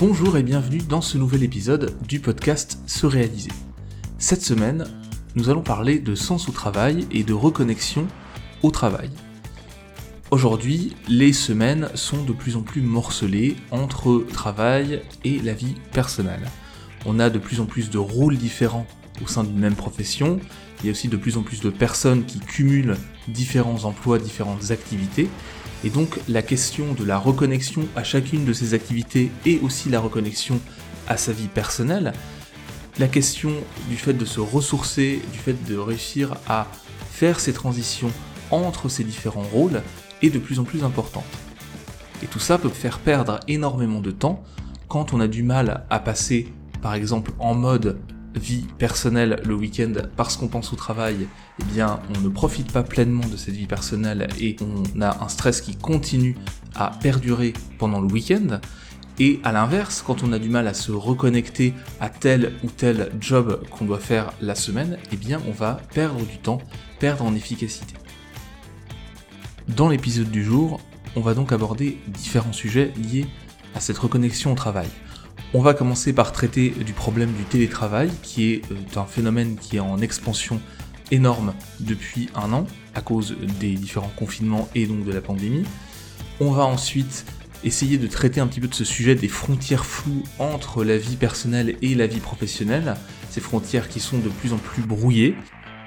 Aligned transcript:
Bonjour 0.00 0.36
et 0.36 0.42
bienvenue 0.42 0.78
dans 0.78 1.00
ce 1.00 1.18
nouvel 1.18 1.44
épisode 1.44 1.96
du 2.08 2.18
podcast 2.18 2.80
Se 2.88 3.06
réaliser. 3.06 3.52
Cette 4.18 4.42
semaine, 4.42 4.88
nous 5.36 5.50
allons 5.50 5.62
parler 5.62 6.00
de 6.00 6.16
sens 6.16 6.48
au 6.48 6.52
travail 6.52 7.06
et 7.12 7.22
de 7.22 7.32
reconnexion 7.32 8.08
au 8.64 8.72
travail. 8.72 9.10
Aujourd'hui, 10.32 10.96
les 11.08 11.32
semaines 11.32 11.90
sont 11.94 12.24
de 12.24 12.32
plus 12.32 12.56
en 12.56 12.62
plus 12.62 12.80
morcelées 12.80 13.54
entre 13.70 14.26
travail 14.32 15.00
et 15.22 15.38
la 15.38 15.54
vie 15.54 15.76
personnelle. 15.92 16.50
On 17.06 17.20
a 17.20 17.30
de 17.30 17.38
plus 17.38 17.60
en 17.60 17.66
plus 17.66 17.88
de 17.88 17.98
rôles 17.98 18.36
différents 18.36 18.88
au 19.22 19.28
sein 19.28 19.44
d'une 19.44 19.60
même 19.60 19.76
profession, 19.76 20.40
il 20.80 20.86
y 20.86 20.88
a 20.88 20.92
aussi 20.92 21.06
de 21.06 21.16
plus 21.16 21.36
en 21.36 21.42
plus 21.42 21.60
de 21.60 21.70
personnes 21.70 22.24
qui 22.24 22.40
cumulent 22.40 22.96
différents 23.28 23.84
emplois, 23.84 24.18
différentes 24.18 24.72
activités, 24.72 25.28
et 25.84 25.90
donc 25.90 26.18
la 26.28 26.42
question 26.42 26.94
de 26.94 27.04
la 27.04 27.18
reconnexion 27.18 27.86
à 27.94 28.02
chacune 28.02 28.46
de 28.46 28.54
ces 28.54 28.72
activités 28.72 29.30
et 29.44 29.60
aussi 29.60 29.90
la 29.90 30.00
reconnexion 30.00 30.58
à 31.06 31.18
sa 31.18 31.32
vie 31.32 31.48
personnelle, 31.48 32.12
la 32.98 33.06
question 33.06 33.52
du 33.90 33.96
fait 33.96 34.14
de 34.14 34.24
se 34.24 34.40
ressourcer, 34.40 35.20
du 35.32 35.38
fait 35.38 35.62
de 35.68 35.76
réussir 35.76 36.34
à 36.48 36.66
faire 37.10 37.38
ces 37.38 37.52
transitions 37.52 38.10
entre 38.50 38.88
ces 38.88 39.04
différents 39.04 39.42
rôles 39.42 39.82
est 40.22 40.30
de 40.30 40.38
plus 40.38 40.58
en 40.58 40.64
plus 40.64 40.84
importante. 40.84 41.24
Et 42.22 42.26
tout 42.26 42.38
ça 42.38 42.56
peut 42.56 42.70
faire 42.70 42.98
perdre 42.98 43.40
énormément 43.46 44.00
de 44.00 44.10
temps 44.10 44.42
quand 44.88 45.12
on 45.12 45.20
a 45.20 45.28
du 45.28 45.42
mal 45.42 45.84
à 45.90 45.98
passer 45.98 46.48
par 46.80 46.94
exemple 46.94 47.32
en 47.38 47.54
mode 47.54 47.98
vie 48.34 48.66
personnelle 48.78 49.40
le 49.44 49.54
week-end 49.54 49.92
parce 50.16 50.36
qu'on 50.36 50.48
pense 50.48 50.72
au 50.72 50.76
travail, 50.76 51.28
eh 51.60 51.64
bien 51.64 52.00
on 52.16 52.20
ne 52.20 52.28
profite 52.28 52.72
pas 52.72 52.82
pleinement 52.82 53.26
de 53.26 53.36
cette 53.36 53.54
vie 53.54 53.66
personnelle 53.66 54.28
et 54.40 54.56
on 54.60 55.00
a 55.00 55.22
un 55.22 55.28
stress 55.28 55.60
qui 55.60 55.76
continue 55.76 56.36
à 56.74 56.90
perdurer 57.00 57.54
pendant 57.78 58.00
le 58.00 58.08
week-end. 58.08 58.60
Et 59.20 59.38
à 59.44 59.52
l'inverse, 59.52 60.02
quand 60.04 60.24
on 60.24 60.32
a 60.32 60.40
du 60.40 60.48
mal 60.48 60.66
à 60.66 60.74
se 60.74 60.90
reconnecter 60.90 61.72
à 62.00 62.08
tel 62.08 62.52
ou 62.64 62.68
tel 62.68 63.12
job 63.20 63.60
qu'on 63.70 63.84
doit 63.84 64.00
faire 64.00 64.32
la 64.40 64.56
semaine, 64.56 64.98
eh 65.12 65.16
bien 65.16 65.40
on 65.46 65.52
va 65.52 65.80
perdre 65.94 66.24
du 66.24 66.38
temps, 66.38 66.58
perdre 66.98 67.24
en 67.24 67.34
efficacité. 67.34 67.94
Dans 69.68 69.88
l'épisode 69.88 70.30
du 70.30 70.42
jour, 70.42 70.80
on 71.16 71.20
va 71.20 71.34
donc 71.34 71.52
aborder 71.52 71.98
différents 72.08 72.52
sujets 72.52 72.92
liés 72.96 73.26
à 73.74 73.80
cette 73.80 73.98
reconnexion 73.98 74.52
au 74.52 74.56
travail. 74.56 74.88
On 75.56 75.60
va 75.60 75.72
commencer 75.72 76.12
par 76.12 76.32
traiter 76.32 76.70
du 76.70 76.92
problème 76.94 77.32
du 77.32 77.44
télétravail, 77.44 78.10
qui 78.24 78.50
est 78.50 78.62
euh, 78.72 79.00
un 79.00 79.04
phénomène 79.04 79.54
qui 79.54 79.76
est 79.76 79.80
en 79.80 80.00
expansion 80.00 80.60
énorme 81.12 81.54
depuis 81.78 82.28
un 82.34 82.52
an, 82.52 82.66
à 82.96 83.00
cause 83.00 83.36
des 83.60 83.74
différents 83.74 84.10
confinements 84.16 84.68
et 84.74 84.88
donc 84.88 85.04
de 85.04 85.12
la 85.12 85.20
pandémie. 85.20 85.62
On 86.40 86.50
va 86.50 86.64
ensuite 86.64 87.24
essayer 87.62 87.98
de 87.98 88.08
traiter 88.08 88.40
un 88.40 88.48
petit 88.48 88.58
peu 88.58 88.66
de 88.66 88.74
ce 88.74 88.84
sujet 88.84 89.14
des 89.14 89.28
frontières 89.28 89.86
floues 89.86 90.24
entre 90.40 90.82
la 90.82 90.98
vie 90.98 91.14
personnelle 91.14 91.76
et 91.82 91.94
la 91.94 92.08
vie 92.08 92.18
professionnelle, 92.18 92.96
ces 93.30 93.40
frontières 93.40 93.88
qui 93.88 94.00
sont 94.00 94.18
de 94.18 94.30
plus 94.30 94.52
en 94.54 94.58
plus 94.58 94.82
brouillées, 94.82 95.36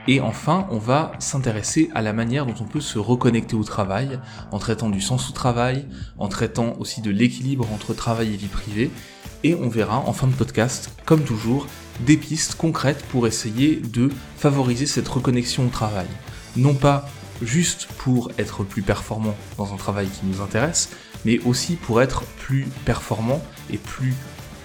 et 0.10 0.22
enfin, 0.22 0.66
on 0.72 0.78
va 0.78 1.12
s'intéresser 1.20 1.90
à 1.94 2.02
la 2.02 2.14
manière 2.14 2.46
dont 2.46 2.56
on 2.62 2.64
peut 2.64 2.80
se 2.80 2.98
reconnecter 2.98 3.58
au 3.58 3.64
travail, 3.66 4.20
en 4.52 4.58
traitant 4.58 4.90
du 4.90 5.02
sens 5.02 5.30
au 5.30 5.34
travail, 5.34 5.86
en 6.18 6.30
traitant 6.30 6.78
aussi 6.80 7.02
de 7.02 7.12
l'équilibre 7.12 7.68
entre 7.74 7.94
travail 7.94 8.34
et 8.34 8.38
vie 8.38 8.48
privée, 8.48 8.90
et 9.44 9.56
on 9.56 9.70
verra 9.70 10.00
en 10.00 10.14
fin 10.14 10.28
de 10.28 10.34
podcast, 10.34 10.92
comme 11.06 11.24
toujours, 11.24 11.68
des 12.02 12.18
pistes 12.18 12.56
concrètes 12.56 13.04
pour 13.06 13.28
essayer 13.28 13.78
de 13.78 14.10
favoriser 14.36 14.86
cette 14.86 15.08
reconnexion 15.08 15.66
au 15.66 15.70
travail. 15.70 16.08
Non 16.56 16.74
pas 16.74 17.08
juste 17.42 17.88
pour 17.98 18.32
être 18.38 18.64
plus 18.64 18.82
performant 18.82 19.36
dans 19.58 19.74
un 19.74 19.78
travail 19.78 20.08
qui 20.08 20.26
nous 20.26 20.42
intéresse, 20.42 20.90
mais 21.26 21.40
aussi 21.40 21.76
pour 21.76 22.02
être 22.02 22.24
plus 22.40 22.68
performant 22.86 23.42
et 23.70 23.78
plus 23.78 24.14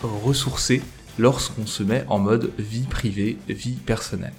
ressourcé 0.02 0.82
lorsqu'on 1.18 1.66
se 1.66 1.82
met 1.82 2.04
en 2.08 2.18
mode 2.18 2.52
vie 2.58 2.86
privée, 2.86 3.38
vie 3.48 3.76
personnelle. 3.76 4.32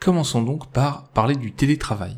Commençons 0.00 0.42
donc 0.42 0.70
par 0.70 1.08
parler 1.08 1.36
du 1.36 1.52
télétravail. 1.52 2.16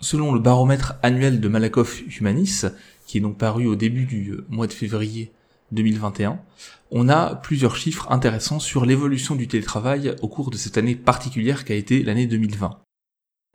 Selon 0.00 0.32
le 0.32 0.40
baromètre 0.40 0.94
annuel 1.02 1.40
de 1.40 1.48
Malakoff 1.48 2.02
Humanis, 2.18 2.64
qui 3.12 3.18
est 3.18 3.20
donc 3.20 3.36
paru 3.36 3.66
au 3.66 3.76
début 3.76 4.06
du 4.06 4.38
mois 4.48 4.66
de 4.66 4.72
février 4.72 5.32
2021, 5.72 6.40
on 6.90 7.10
a 7.10 7.34
plusieurs 7.34 7.76
chiffres 7.76 8.10
intéressants 8.10 8.58
sur 8.58 8.86
l'évolution 8.86 9.34
du 9.34 9.48
télétravail 9.48 10.16
au 10.22 10.28
cours 10.28 10.48
de 10.48 10.56
cette 10.56 10.78
année 10.78 10.96
particulière 10.96 11.66
qu'a 11.66 11.74
été 11.74 12.02
l'année 12.02 12.26
2020. 12.26 12.78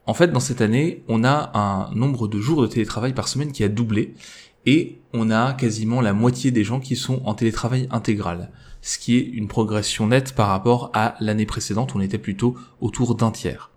En 0.06 0.14
fait, 0.14 0.28
dans 0.28 0.40
cette 0.40 0.62
année, 0.62 1.04
on 1.08 1.24
a 1.24 1.58
un 1.58 1.92
nombre 1.96 2.28
de 2.28 2.40
jours 2.40 2.62
de 2.62 2.68
télétravail 2.68 3.16
par 3.16 3.28
semaine 3.28 3.52
qui 3.52 3.64
a 3.64 3.68
doublé, 3.68 4.14
et 4.68 5.00
on 5.12 5.32
a 5.32 5.54
quasiment 5.54 6.02
la 6.02 6.14
moitié 6.14 6.52
des 6.52 6.64
gens 6.64 6.80
qui 6.80 6.96
sont 6.96 7.24
en 7.26 7.34
télétravail 7.34 7.88
intégral 7.90 8.52
ce 8.84 9.00
qui 9.00 9.18
est 9.18 9.22
une 9.22 9.48
progression 9.48 10.06
nette 10.06 10.36
par 10.36 10.50
rapport 10.50 10.92
à 10.94 11.16
l'année 11.20 11.48
précédente, 11.48 11.96
on 11.96 12.00
était 12.00 12.20
plutôt 12.20 12.56
autour 12.80 13.16
d'un 13.16 13.32
tiers. 13.32 13.72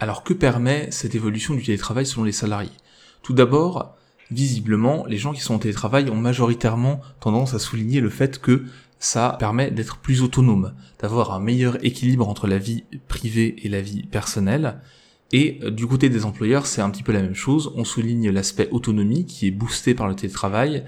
Alors 0.00 0.24
que 0.24 0.34
permet 0.34 0.90
cette 0.90 1.14
évolution 1.14 1.54
du 1.54 1.62
télétravail 1.62 2.04
selon 2.04 2.24
les 2.24 2.32
salariés? 2.32 2.72
Tout 3.22 3.34
d'abord, 3.34 3.96
visiblement, 4.32 5.06
les 5.06 5.18
gens 5.18 5.32
qui 5.32 5.40
sont 5.40 5.54
en 5.54 5.58
télétravail 5.58 6.10
ont 6.10 6.16
majoritairement 6.16 7.00
tendance 7.20 7.54
à 7.54 7.58
souligner 7.58 8.00
le 8.00 8.10
fait 8.10 8.40
que 8.40 8.64
ça 8.98 9.36
permet 9.38 9.70
d'être 9.70 9.98
plus 9.98 10.22
autonome, 10.22 10.74
d'avoir 11.00 11.32
un 11.32 11.40
meilleur 11.40 11.84
équilibre 11.84 12.28
entre 12.28 12.46
la 12.46 12.58
vie 12.58 12.84
privée 13.08 13.56
et 13.62 13.68
la 13.68 13.80
vie 13.80 14.04
personnelle. 14.04 14.80
Et 15.32 15.58
euh, 15.62 15.70
du 15.70 15.86
côté 15.86 16.08
des 16.08 16.24
employeurs, 16.24 16.66
c'est 16.66 16.82
un 16.82 16.90
petit 16.90 17.02
peu 17.02 17.12
la 17.12 17.22
même 17.22 17.34
chose. 17.34 17.72
On 17.74 17.84
souligne 17.84 18.30
l'aspect 18.30 18.68
autonomie 18.70 19.24
qui 19.26 19.46
est 19.46 19.50
boosté 19.50 19.94
par 19.94 20.08
le 20.08 20.14
télétravail, 20.14 20.84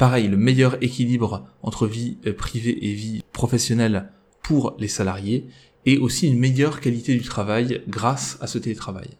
Pareil, 0.00 0.28
le 0.28 0.38
meilleur 0.38 0.82
équilibre 0.82 1.44
entre 1.62 1.86
vie 1.86 2.16
euh, 2.26 2.32
privée 2.32 2.86
et 2.86 2.94
vie 2.94 3.22
professionnelle 3.34 4.08
pour 4.42 4.74
les 4.78 4.88
salariés 4.88 5.46
et 5.84 5.98
aussi 5.98 6.26
une 6.26 6.38
meilleure 6.38 6.80
qualité 6.80 7.14
du 7.14 7.20
travail 7.20 7.82
grâce 7.86 8.38
à 8.40 8.46
ce 8.46 8.56
télétravail. 8.56 9.10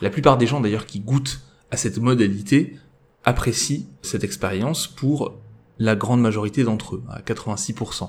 La 0.00 0.10
plupart 0.10 0.38
des 0.38 0.46
gens 0.46 0.60
d'ailleurs 0.60 0.86
qui 0.86 1.00
goûtent 1.00 1.40
à 1.72 1.76
cette 1.76 1.98
modalité 1.98 2.76
apprécient 3.26 3.84
cette 4.02 4.24
expérience 4.24 4.86
pour 4.86 5.34
la 5.78 5.96
grande 5.96 6.22
majorité 6.22 6.64
d'entre 6.64 6.94
eux, 6.94 7.04
à 7.10 7.20
86%. 7.20 8.08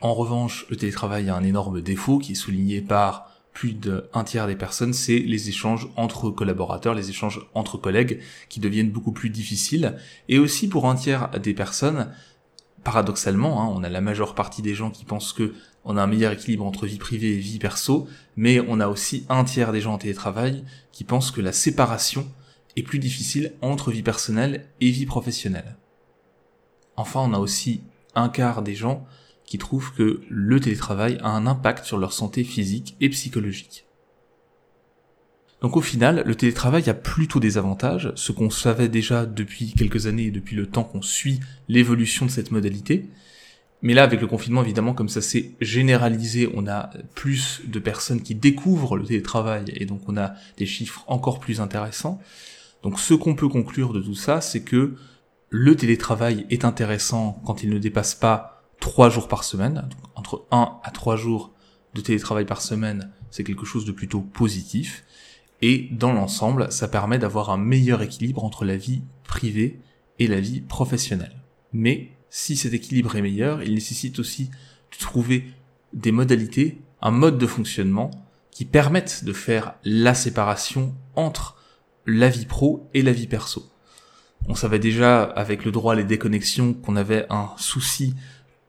En 0.00 0.14
revanche, 0.14 0.66
le 0.70 0.76
télétravail 0.76 1.28
a 1.28 1.34
un 1.34 1.42
énorme 1.42 1.80
défaut 1.80 2.18
qui 2.18 2.32
est 2.32 2.36
souligné 2.36 2.80
par 2.80 3.32
plus 3.52 3.72
d'un 3.72 4.22
tiers 4.22 4.46
des 4.46 4.54
personnes, 4.54 4.92
c'est 4.92 5.18
les 5.18 5.48
échanges 5.48 5.88
entre 5.96 6.30
collaborateurs, 6.30 6.94
les 6.94 7.10
échanges 7.10 7.40
entre 7.54 7.76
collègues 7.76 8.20
qui 8.48 8.60
deviennent 8.60 8.90
beaucoup 8.90 9.10
plus 9.10 9.30
difficiles. 9.30 9.96
Et 10.28 10.38
aussi 10.38 10.68
pour 10.68 10.88
un 10.88 10.94
tiers 10.94 11.30
des 11.42 11.54
personnes, 11.54 12.12
paradoxalement, 12.84 13.60
hein, 13.60 13.74
on 13.74 13.82
a 13.82 13.88
la 13.88 14.00
majeure 14.00 14.36
partie 14.36 14.62
des 14.62 14.76
gens 14.76 14.90
qui 14.90 15.04
pensent 15.04 15.32
que 15.32 15.54
on 15.84 15.96
a 15.96 16.02
un 16.02 16.06
meilleur 16.06 16.32
équilibre 16.32 16.64
entre 16.66 16.86
vie 16.86 16.98
privée 16.98 17.32
et 17.32 17.38
vie 17.38 17.58
perso, 17.58 18.06
mais 18.36 18.60
on 18.68 18.78
a 18.78 18.86
aussi 18.86 19.26
un 19.28 19.42
tiers 19.42 19.72
des 19.72 19.80
gens 19.80 19.94
en 19.94 19.98
télétravail 19.98 20.64
qui 20.92 21.02
pensent 21.02 21.32
que 21.32 21.40
la 21.40 21.52
séparation 21.52 22.28
est 22.76 22.82
plus 22.82 22.98
difficile 22.98 23.52
entre 23.62 23.90
vie 23.90 24.02
personnelle 24.02 24.66
et 24.80 24.90
vie 24.90 25.06
professionnelle. 25.06 25.76
Enfin, 26.96 27.20
on 27.20 27.34
a 27.34 27.38
aussi 27.38 27.82
un 28.14 28.28
quart 28.28 28.62
des 28.62 28.74
gens 28.74 29.06
qui 29.44 29.58
trouvent 29.58 29.92
que 29.94 30.20
le 30.28 30.60
télétravail 30.60 31.18
a 31.22 31.30
un 31.30 31.46
impact 31.46 31.84
sur 31.84 31.98
leur 31.98 32.12
santé 32.12 32.44
physique 32.44 32.96
et 33.00 33.08
psychologique. 33.08 33.86
Donc 35.60 35.76
au 35.76 35.80
final, 35.80 36.22
le 36.24 36.34
télétravail 36.34 36.88
a 36.88 36.94
plutôt 36.94 37.40
des 37.40 37.58
avantages, 37.58 38.12
ce 38.14 38.30
qu'on 38.30 38.50
savait 38.50 38.88
déjà 38.88 39.26
depuis 39.26 39.72
quelques 39.72 40.06
années 40.06 40.26
et 40.26 40.30
depuis 40.30 40.54
le 40.54 40.66
temps 40.66 40.84
qu'on 40.84 41.02
suit 41.02 41.40
l'évolution 41.68 42.26
de 42.26 42.30
cette 42.30 42.52
modalité. 42.52 43.08
Mais 43.82 43.94
là, 43.94 44.04
avec 44.04 44.20
le 44.20 44.26
confinement, 44.26 44.62
évidemment, 44.62 44.94
comme 44.94 45.08
ça 45.08 45.22
s'est 45.22 45.52
généralisé, 45.60 46.48
on 46.54 46.66
a 46.66 46.90
plus 47.14 47.62
de 47.64 47.78
personnes 47.78 48.22
qui 48.22 48.34
découvrent 48.34 48.96
le 48.96 49.04
télétravail 49.04 49.64
et 49.74 49.86
donc 49.86 50.02
on 50.08 50.16
a 50.16 50.34
des 50.56 50.66
chiffres 50.66 51.04
encore 51.06 51.40
plus 51.40 51.60
intéressants. 51.60 52.20
Donc 52.82 52.98
ce 52.98 53.14
qu'on 53.14 53.34
peut 53.34 53.48
conclure 53.48 53.92
de 53.92 54.00
tout 54.00 54.14
ça, 54.14 54.40
c'est 54.40 54.62
que 54.62 54.94
le 55.50 55.76
télétravail 55.76 56.46
est 56.50 56.64
intéressant 56.64 57.40
quand 57.44 57.62
il 57.62 57.70
ne 57.70 57.78
dépasse 57.78 58.14
pas 58.14 58.62
3 58.80 59.10
jours 59.10 59.28
par 59.28 59.44
semaine, 59.44 59.88
entre 60.14 60.46
1 60.50 60.78
à 60.82 60.90
3 60.90 61.16
jours 61.16 61.52
de 61.94 62.00
télétravail 62.00 62.44
par 62.44 62.62
semaine, 62.62 63.10
c'est 63.30 63.44
quelque 63.44 63.66
chose 63.66 63.84
de 63.84 63.92
plutôt 63.92 64.20
positif. 64.20 65.04
Et 65.62 65.88
dans 65.90 66.12
l'ensemble, 66.12 66.70
ça 66.70 66.86
permet 66.86 67.18
d'avoir 67.18 67.50
un 67.50 67.56
meilleur 67.56 68.02
équilibre 68.02 68.44
entre 68.44 68.64
la 68.64 68.76
vie 68.76 69.02
privée 69.24 69.80
et 70.18 70.26
la 70.26 70.40
vie 70.40 70.60
professionnelle. 70.60 71.42
Mais 71.72 72.12
si 72.30 72.56
cet 72.56 72.74
équilibre 72.74 73.16
est 73.16 73.22
meilleur, 73.22 73.62
il 73.62 73.74
nécessite 73.74 74.18
aussi 74.18 74.50
de 74.92 74.98
trouver 74.98 75.44
des 75.92 76.12
modalités, 76.12 76.80
un 77.02 77.10
mode 77.10 77.38
de 77.38 77.46
fonctionnement 77.46 78.10
qui 78.50 78.64
permettent 78.64 79.24
de 79.24 79.32
faire 79.32 79.74
la 79.84 80.14
séparation 80.14 80.94
entre 81.14 81.56
la 82.08 82.30
vie 82.30 82.46
pro 82.46 82.88
et 82.94 83.02
la 83.02 83.12
vie 83.12 83.26
perso. 83.26 83.70
On 84.48 84.54
savait 84.54 84.78
déjà 84.78 85.22
avec 85.22 85.64
le 85.64 85.70
droit 85.70 85.92
à 85.92 85.96
les 85.96 86.04
déconnexions 86.04 86.72
qu'on 86.72 86.96
avait 86.96 87.26
un 87.28 87.50
souci 87.58 88.14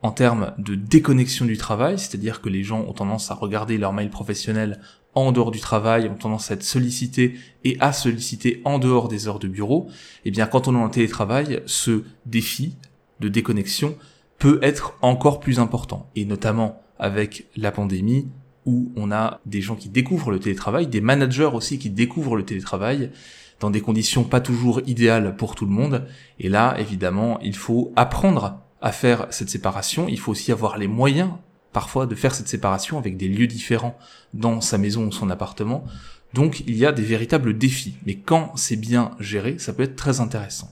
en 0.01 0.11
termes 0.11 0.53
de 0.57 0.75
déconnexion 0.75 1.45
du 1.45 1.57
travail, 1.57 1.97
c'est-à-dire 1.97 2.41
que 2.41 2.49
les 2.49 2.63
gens 2.63 2.81
ont 2.81 2.93
tendance 2.93 3.31
à 3.31 3.35
regarder 3.35 3.77
leur 3.77 3.93
mail 3.93 4.09
professionnel 4.09 4.81
en 5.15 5.31
dehors 5.31 5.51
du 5.51 5.59
travail 5.59 6.07
ont 6.07 6.15
tendance 6.15 6.51
à 6.51 6.53
être 6.53 6.63
sollicités 6.63 7.35
et 7.63 7.77
à 7.79 7.93
solliciter 7.93 8.61
en 8.65 8.77
dehors 8.77 9.07
des 9.07 9.27
heures 9.27 9.39
de 9.39 9.47
bureau, 9.47 9.89
eh 10.25 10.31
bien 10.31 10.45
quand 10.45 10.67
on 10.67 10.75
est 10.75 10.83
en 10.83 10.89
télétravail, 10.89 11.61
ce 11.65 12.03
défi 12.25 12.75
de 13.19 13.27
déconnexion 13.27 13.95
peut 14.37 14.59
être 14.61 14.97
encore 15.01 15.39
plus 15.39 15.59
important. 15.59 16.09
Et 16.15 16.25
notamment 16.25 16.81
avec 16.99 17.47
la 17.55 17.71
pandémie, 17.71 18.27
où 18.69 18.91
on 18.95 19.11
a 19.11 19.41
des 19.47 19.61
gens 19.61 19.75
qui 19.75 19.89
découvrent 19.89 20.31
le 20.31 20.39
télétravail, 20.39 20.85
des 20.85 21.01
managers 21.01 21.49
aussi 21.51 21.79
qui 21.79 21.89
découvrent 21.89 22.35
le 22.35 22.45
télétravail, 22.45 23.09
dans 23.59 23.71
des 23.71 23.81
conditions 23.81 24.23
pas 24.23 24.41
toujours 24.41 24.81
idéales 24.85 25.35
pour 25.35 25.55
tout 25.55 25.65
le 25.65 25.71
monde. 25.71 26.05
Et 26.39 26.49
là, 26.49 26.75
évidemment, 26.79 27.39
il 27.41 27.55
faut 27.55 27.91
apprendre 27.95 28.59
à 28.79 28.91
faire 28.91 29.27
cette 29.31 29.49
séparation. 29.49 30.07
Il 30.07 30.19
faut 30.19 30.31
aussi 30.31 30.51
avoir 30.51 30.77
les 30.77 30.87
moyens, 30.87 31.31
parfois, 31.73 32.05
de 32.05 32.15
faire 32.15 32.35
cette 32.35 32.47
séparation 32.47 32.97
avec 32.97 33.17
des 33.17 33.27
lieux 33.27 33.47
différents 33.47 33.97
dans 34.33 34.61
sa 34.61 34.77
maison 34.77 35.07
ou 35.07 35.11
son 35.11 35.29
appartement. 35.29 35.83
Donc, 36.33 36.61
il 36.67 36.77
y 36.77 36.85
a 36.85 36.91
des 36.91 37.03
véritables 37.03 37.57
défis. 37.57 37.95
Mais 38.05 38.15
quand 38.15 38.53
c'est 38.55 38.77
bien 38.77 39.11
géré, 39.19 39.57
ça 39.57 39.73
peut 39.73 39.83
être 39.83 39.95
très 39.95 40.21
intéressant. 40.21 40.71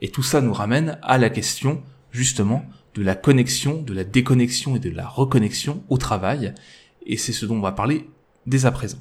Et 0.00 0.08
tout 0.08 0.22
ça 0.22 0.40
nous 0.40 0.54
ramène 0.54 0.98
à 1.02 1.18
la 1.18 1.30
question, 1.30 1.82
justement, 2.10 2.64
de 2.94 3.02
la 3.02 3.14
connexion, 3.14 3.82
de 3.82 3.92
la 3.92 4.04
déconnexion 4.04 4.74
et 4.76 4.80
de 4.80 4.90
la 4.90 5.06
reconnexion 5.06 5.84
au 5.90 5.98
travail. 5.98 6.54
Et 7.06 7.16
c'est 7.16 7.32
ce 7.32 7.46
dont 7.46 7.56
on 7.56 7.60
va 7.60 7.72
parler 7.72 8.08
dès 8.46 8.66
à 8.66 8.70
présent. 8.70 8.98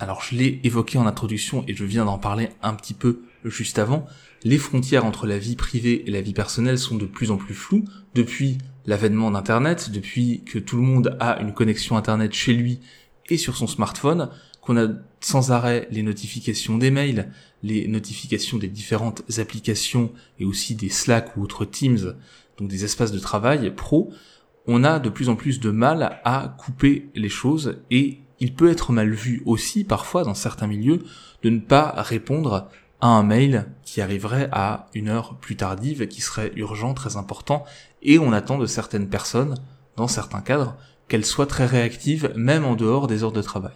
Alors 0.00 0.22
je 0.22 0.36
l'ai 0.36 0.60
évoqué 0.62 0.96
en 0.98 1.06
introduction 1.06 1.64
et 1.66 1.74
je 1.74 1.84
viens 1.84 2.04
d'en 2.04 2.18
parler 2.18 2.50
un 2.62 2.74
petit 2.74 2.94
peu 2.94 3.22
juste 3.44 3.78
avant, 3.78 4.06
les 4.44 4.58
frontières 4.58 5.04
entre 5.04 5.26
la 5.26 5.38
vie 5.38 5.56
privée 5.56 6.04
et 6.06 6.10
la 6.10 6.20
vie 6.20 6.32
personnelle 6.32 6.78
sont 6.78 6.96
de 6.96 7.06
plus 7.06 7.30
en 7.30 7.36
plus 7.36 7.54
floues 7.54 7.84
depuis 8.14 8.58
l'avènement 8.86 9.30
d'Internet, 9.30 9.90
depuis 9.90 10.42
que 10.44 10.58
tout 10.58 10.76
le 10.76 10.82
monde 10.82 11.16
a 11.20 11.40
une 11.40 11.52
connexion 11.52 11.96
Internet 11.96 12.32
chez 12.32 12.52
lui 12.52 12.80
et 13.28 13.36
sur 13.36 13.56
son 13.56 13.66
smartphone, 13.66 14.30
qu'on 14.60 14.76
a 14.76 14.88
sans 15.20 15.50
arrêt 15.50 15.88
les 15.90 16.02
notifications 16.02 16.78
des 16.78 16.90
mails, 16.90 17.30
les 17.62 17.88
notifications 17.88 18.58
des 18.58 18.68
différentes 18.68 19.22
applications 19.38 20.12
et 20.38 20.44
aussi 20.44 20.74
des 20.74 20.88
Slack 20.88 21.36
ou 21.36 21.42
autres 21.42 21.64
Teams, 21.64 22.14
donc 22.58 22.68
des 22.68 22.84
espaces 22.84 23.12
de 23.12 23.18
travail 23.18 23.70
pro, 23.74 24.12
on 24.68 24.84
a 24.84 25.00
de 25.00 25.08
plus 25.08 25.30
en 25.30 25.34
plus 25.34 25.58
de 25.58 25.70
mal 25.70 26.20
à 26.24 26.54
couper 26.58 27.08
les 27.14 27.30
choses 27.30 27.78
et 27.90 28.20
il 28.38 28.54
peut 28.54 28.70
être 28.70 28.92
mal 28.92 29.10
vu 29.10 29.42
aussi 29.46 29.82
parfois 29.82 30.22
dans 30.22 30.34
certains 30.34 30.66
milieux 30.66 31.02
de 31.42 31.50
ne 31.50 31.58
pas 31.58 31.94
répondre 31.96 32.68
à 33.00 33.08
un 33.08 33.22
mail 33.22 33.66
qui 33.82 34.02
arriverait 34.02 34.50
à 34.52 34.86
une 34.94 35.08
heure 35.08 35.36
plus 35.36 35.56
tardive, 35.56 36.06
qui 36.06 36.20
serait 36.20 36.52
urgent, 36.54 36.94
très 36.94 37.16
important, 37.16 37.64
et 38.02 38.18
on 38.18 38.32
attend 38.32 38.58
de 38.58 38.66
certaines 38.66 39.08
personnes, 39.08 39.54
dans 39.96 40.08
certains 40.08 40.40
cadres, 40.42 40.76
qu'elles 41.08 41.24
soient 41.24 41.46
très 41.46 41.66
réactives, 41.66 42.32
même 42.36 42.64
en 42.64 42.74
dehors 42.74 43.06
des 43.06 43.24
heures 43.24 43.32
de 43.32 43.42
travail. 43.42 43.74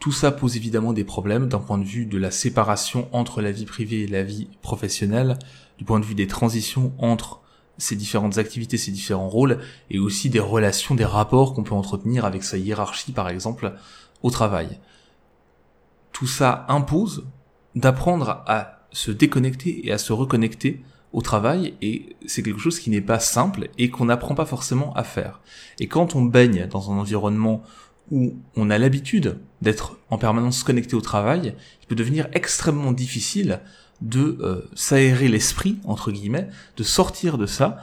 Tout 0.00 0.12
ça 0.12 0.32
pose 0.32 0.56
évidemment 0.56 0.92
des 0.92 1.04
problèmes 1.04 1.48
d'un 1.48 1.58
point 1.58 1.78
de 1.78 1.84
vue 1.84 2.06
de 2.06 2.18
la 2.18 2.30
séparation 2.30 3.08
entre 3.12 3.42
la 3.42 3.52
vie 3.52 3.66
privée 3.66 4.00
et 4.00 4.08
la 4.08 4.24
vie 4.24 4.48
professionnelle, 4.62 5.38
du 5.78 5.84
point 5.84 6.00
de 6.00 6.04
vue 6.04 6.14
des 6.14 6.26
transitions 6.26 6.92
entre 6.98 7.42
ces 7.80 7.96
différentes 7.96 8.38
activités, 8.38 8.76
ces 8.76 8.92
différents 8.92 9.28
rôles, 9.28 9.58
et 9.90 9.98
aussi 9.98 10.30
des 10.30 10.40
relations, 10.40 10.94
des 10.94 11.04
rapports 11.04 11.54
qu'on 11.54 11.64
peut 11.64 11.74
entretenir 11.74 12.24
avec 12.24 12.44
sa 12.44 12.58
hiérarchie, 12.58 13.12
par 13.12 13.28
exemple, 13.28 13.74
au 14.22 14.30
travail. 14.30 14.78
Tout 16.12 16.26
ça 16.26 16.66
impose 16.68 17.26
d'apprendre 17.74 18.42
à 18.46 18.86
se 18.92 19.10
déconnecter 19.10 19.86
et 19.86 19.92
à 19.92 19.98
se 19.98 20.12
reconnecter 20.12 20.82
au 21.12 21.22
travail, 21.22 21.74
et 21.82 22.16
c'est 22.26 22.42
quelque 22.42 22.60
chose 22.60 22.78
qui 22.78 22.90
n'est 22.90 23.00
pas 23.00 23.18
simple 23.18 23.68
et 23.78 23.90
qu'on 23.90 24.04
n'apprend 24.04 24.34
pas 24.34 24.46
forcément 24.46 24.92
à 24.94 25.02
faire. 25.02 25.40
Et 25.78 25.88
quand 25.88 26.14
on 26.14 26.22
baigne 26.22 26.68
dans 26.68 26.92
un 26.92 26.98
environnement 26.98 27.62
où 28.10 28.36
on 28.56 28.70
a 28.70 28.78
l'habitude 28.78 29.38
d'être 29.62 29.98
en 30.10 30.18
permanence 30.18 30.62
connecté 30.62 30.94
au 30.94 31.00
travail, 31.00 31.54
il 31.82 31.86
peut 31.86 31.94
devenir 31.94 32.28
extrêmement 32.32 32.92
difficile 32.92 33.60
de 34.00 34.38
euh, 34.40 34.68
s'aérer 34.74 35.28
l'esprit, 35.28 35.78
entre 35.84 36.10
guillemets, 36.10 36.48
de 36.76 36.82
sortir 36.82 37.38
de 37.38 37.46
ça. 37.46 37.82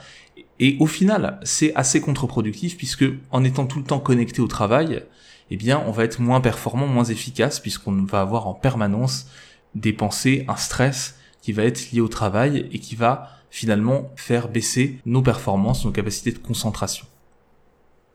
Et 0.59 0.77
au 0.79 0.87
final, 0.87 1.39
c'est 1.43 1.73
assez 1.75 2.01
contre-productif 2.01 2.77
puisque 2.77 3.05
en 3.31 3.43
étant 3.43 3.65
tout 3.65 3.79
le 3.79 3.85
temps 3.85 3.99
connecté 3.99 4.41
au 4.41 4.47
travail, 4.47 5.03
eh 5.49 5.57
bien, 5.57 5.83
on 5.85 5.91
va 5.91 6.03
être 6.03 6.19
moins 6.19 6.41
performant, 6.41 6.87
moins 6.87 7.03
efficace 7.05 7.59
puisqu'on 7.59 8.03
va 8.03 8.21
avoir 8.21 8.47
en 8.47 8.53
permanence 8.53 9.27
des 9.75 9.93
pensées, 9.93 10.45
un 10.47 10.55
stress 10.55 11.15
qui 11.41 11.51
va 11.51 11.63
être 11.63 11.91
lié 11.91 12.01
au 12.01 12.07
travail 12.07 12.67
et 12.71 12.79
qui 12.79 12.95
va 12.95 13.29
finalement 13.49 14.11
faire 14.15 14.49
baisser 14.49 14.99
nos 15.05 15.21
performances, 15.21 15.85
nos 15.85 15.91
capacités 15.91 16.31
de 16.31 16.39
concentration. 16.39 17.05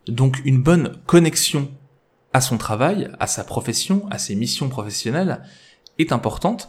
Donc 0.09 0.43
une 0.45 0.63
bonne 0.63 0.97
connexion 1.07 1.71
à 2.33 2.41
son 2.41 2.59
travail, 2.59 3.11
à 3.21 3.27
sa 3.27 3.45
profession, 3.45 4.07
à 4.11 4.19
ses 4.19 4.35
missions 4.35 4.69
professionnelles 4.69 5.43
est 5.99 6.13
importante 6.13 6.69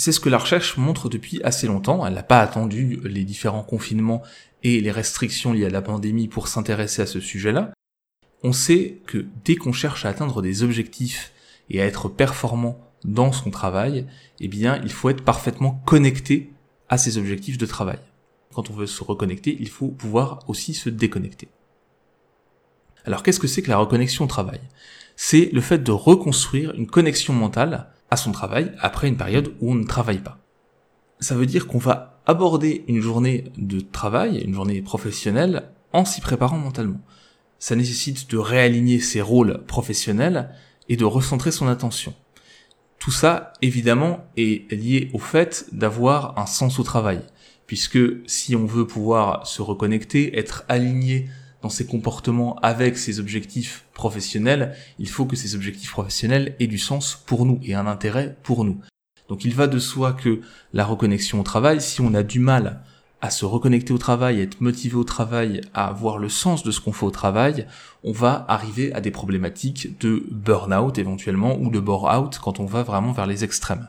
c'est 0.00 0.12
ce 0.12 0.20
que 0.20 0.30
la 0.30 0.38
recherche 0.38 0.78
montre 0.78 1.10
depuis 1.10 1.42
assez 1.42 1.66
longtemps. 1.66 2.06
Elle 2.06 2.14
n'a 2.14 2.22
pas 2.22 2.40
attendu 2.40 3.00
les 3.04 3.22
différents 3.24 3.62
confinements 3.62 4.22
et 4.62 4.80
les 4.80 4.90
restrictions 4.90 5.52
liées 5.52 5.66
à 5.66 5.70
la 5.70 5.82
pandémie 5.82 6.26
pour 6.26 6.48
s'intéresser 6.48 7.02
à 7.02 7.06
ce 7.06 7.20
sujet-là. 7.20 7.70
On 8.42 8.54
sait 8.54 9.02
que 9.06 9.26
dès 9.44 9.56
qu'on 9.56 9.74
cherche 9.74 10.06
à 10.06 10.08
atteindre 10.08 10.40
des 10.40 10.62
objectifs 10.62 11.32
et 11.68 11.82
à 11.82 11.84
être 11.84 12.08
performant 12.08 12.80
dans 13.04 13.30
son 13.30 13.50
travail, 13.50 14.06
eh 14.40 14.48
bien, 14.48 14.80
il 14.82 14.90
faut 14.90 15.10
être 15.10 15.22
parfaitement 15.22 15.82
connecté 15.84 16.50
à 16.88 16.96
ces 16.96 17.18
objectifs 17.18 17.58
de 17.58 17.66
travail. 17.66 17.98
Quand 18.54 18.70
on 18.70 18.74
veut 18.74 18.86
se 18.86 19.04
reconnecter, 19.04 19.54
il 19.60 19.68
faut 19.68 19.88
pouvoir 19.88 20.40
aussi 20.48 20.72
se 20.72 20.88
déconnecter. 20.88 21.48
Alors 23.04 23.22
qu'est-ce 23.22 23.40
que 23.40 23.46
c'est 23.46 23.60
que 23.60 23.70
la 23.70 23.76
reconnexion 23.76 24.24
au 24.24 24.28
travail? 24.28 24.60
C'est 25.16 25.50
le 25.52 25.60
fait 25.60 25.82
de 25.82 25.92
reconstruire 25.92 26.74
une 26.74 26.86
connexion 26.86 27.34
mentale 27.34 27.88
à 28.10 28.16
son 28.16 28.32
travail 28.32 28.72
après 28.80 29.08
une 29.08 29.16
période 29.16 29.54
où 29.60 29.72
on 29.72 29.74
ne 29.74 29.84
travaille 29.84 30.22
pas. 30.22 30.38
Ça 31.20 31.34
veut 31.34 31.46
dire 31.46 31.66
qu'on 31.66 31.78
va 31.78 32.20
aborder 32.26 32.84
une 32.88 33.00
journée 33.00 33.44
de 33.56 33.80
travail, 33.80 34.38
une 34.38 34.54
journée 34.54 34.82
professionnelle, 34.82 35.64
en 35.92 36.04
s'y 36.04 36.20
préparant 36.20 36.58
mentalement. 36.58 37.00
Ça 37.58 37.76
nécessite 37.76 38.30
de 38.30 38.38
réaligner 38.38 39.00
ses 39.00 39.20
rôles 39.20 39.64
professionnels 39.66 40.50
et 40.88 40.96
de 40.96 41.04
recentrer 41.04 41.50
son 41.50 41.68
attention. 41.68 42.14
Tout 42.98 43.10
ça, 43.10 43.52
évidemment, 43.62 44.24
est 44.36 44.70
lié 44.72 45.10
au 45.14 45.18
fait 45.18 45.66
d'avoir 45.72 46.38
un 46.38 46.46
sens 46.46 46.78
au 46.78 46.82
travail, 46.82 47.20
puisque 47.66 47.98
si 48.26 48.54
on 48.56 48.66
veut 48.66 48.86
pouvoir 48.86 49.46
se 49.46 49.62
reconnecter, 49.62 50.38
être 50.38 50.64
aligné 50.68 51.28
dans 51.62 51.68
ses 51.68 51.86
comportements 51.86 52.56
avec 52.62 52.96
ses 52.96 53.20
objectifs 53.20 53.84
professionnels, 53.92 54.74
il 54.98 55.08
faut 55.08 55.26
que 55.26 55.36
ces 55.36 55.54
objectifs 55.54 55.90
professionnels 55.90 56.56
aient 56.58 56.66
du 56.66 56.78
sens 56.78 57.22
pour 57.26 57.46
nous 57.46 57.60
et 57.62 57.74
un 57.74 57.86
intérêt 57.86 58.36
pour 58.42 58.64
nous. 58.64 58.80
Donc 59.28 59.44
il 59.44 59.54
va 59.54 59.66
de 59.66 59.78
soi 59.78 60.12
que 60.12 60.40
la 60.72 60.84
reconnexion 60.84 61.40
au 61.40 61.44
travail, 61.44 61.80
si 61.80 62.00
on 62.00 62.14
a 62.14 62.22
du 62.22 62.40
mal 62.40 62.82
à 63.22 63.30
se 63.30 63.44
reconnecter 63.44 63.92
au 63.92 63.98
travail, 63.98 64.40
à 64.40 64.42
être 64.42 64.60
motivé 64.60 64.96
au 64.96 65.04
travail, 65.04 65.60
à 65.74 65.86
avoir 65.86 66.18
le 66.18 66.28
sens 66.28 66.62
de 66.62 66.70
ce 66.70 66.80
qu'on 66.80 66.92
fait 66.92 67.04
au 67.04 67.10
travail, 67.10 67.66
on 68.02 68.12
va 68.12 68.44
arriver 68.48 68.92
à 68.94 69.00
des 69.00 69.10
problématiques 69.10 69.98
de 70.00 70.24
burn-out 70.30 70.98
éventuellement 70.98 71.58
ou 71.58 71.70
de 71.70 71.78
bore-out 71.80 72.38
quand 72.42 72.60
on 72.60 72.64
va 72.64 72.82
vraiment 72.82 73.12
vers 73.12 73.26
les 73.26 73.44
extrêmes. 73.44 73.88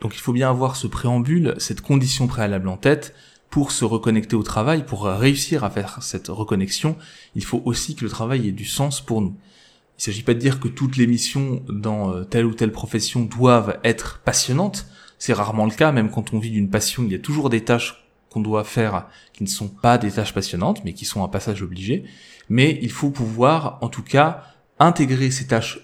Donc 0.00 0.14
il 0.14 0.20
faut 0.20 0.32
bien 0.32 0.50
avoir 0.50 0.76
ce 0.76 0.86
préambule, 0.86 1.54
cette 1.58 1.80
condition 1.80 2.26
préalable 2.26 2.68
en 2.68 2.76
tête, 2.76 3.14
pour 3.58 3.72
se 3.72 3.84
reconnecter 3.84 4.36
au 4.36 4.44
travail, 4.44 4.86
pour 4.86 5.06
réussir 5.06 5.64
à 5.64 5.70
faire 5.70 6.00
cette 6.00 6.28
reconnexion, 6.28 6.96
il 7.34 7.44
faut 7.44 7.60
aussi 7.64 7.96
que 7.96 8.04
le 8.04 8.08
travail 8.08 8.46
ait 8.46 8.52
du 8.52 8.64
sens 8.64 9.00
pour 9.00 9.20
nous. 9.20 9.34
Il 9.34 9.98
ne 9.98 10.02
s'agit 10.02 10.22
pas 10.22 10.34
de 10.34 10.38
dire 10.38 10.60
que 10.60 10.68
toutes 10.68 10.96
les 10.96 11.08
missions 11.08 11.64
dans 11.68 12.14
euh, 12.14 12.22
telle 12.22 12.46
ou 12.46 12.54
telle 12.54 12.70
profession 12.70 13.24
doivent 13.24 13.80
être 13.82 14.20
passionnantes. 14.24 14.86
C'est 15.18 15.32
rarement 15.32 15.64
le 15.64 15.72
cas, 15.72 15.90
même 15.90 16.08
quand 16.08 16.32
on 16.32 16.38
vit 16.38 16.52
d'une 16.52 16.70
passion, 16.70 17.02
il 17.02 17.10
y 17.10 17.16
a 17.16 17.18
toujours 17.18 17.50
des 17.50 17.64
tâches 17.64 18.06
qu'on 18.30 18.42
doit 18.42 18.62
faire 18.62 19.08
qui 19.32 19.42
ne 19.42 19.48
sont 19.48 19.66
pas 19.66 19.98
des 19.98 20.12
tâches 20.12 20.34
passionnantes, 20.34 20.84
mais 20.84 20.92
qui 20.92 21.04
sont 21.04 21.24
un 21.24 21.28
passage 21.28 21.60
obligé. 21.60 22.04
Mais 22.48 22.78
il 22.80 22.92
faut 22.92 23.10
pouvoir, 23.10 23.78
en 23.80 23.88
tout 23.88 24.04
cas, 24.04 24.44
intégrer 24.78 25.32
ces 25.32 25.48
tâches 25.48 25.80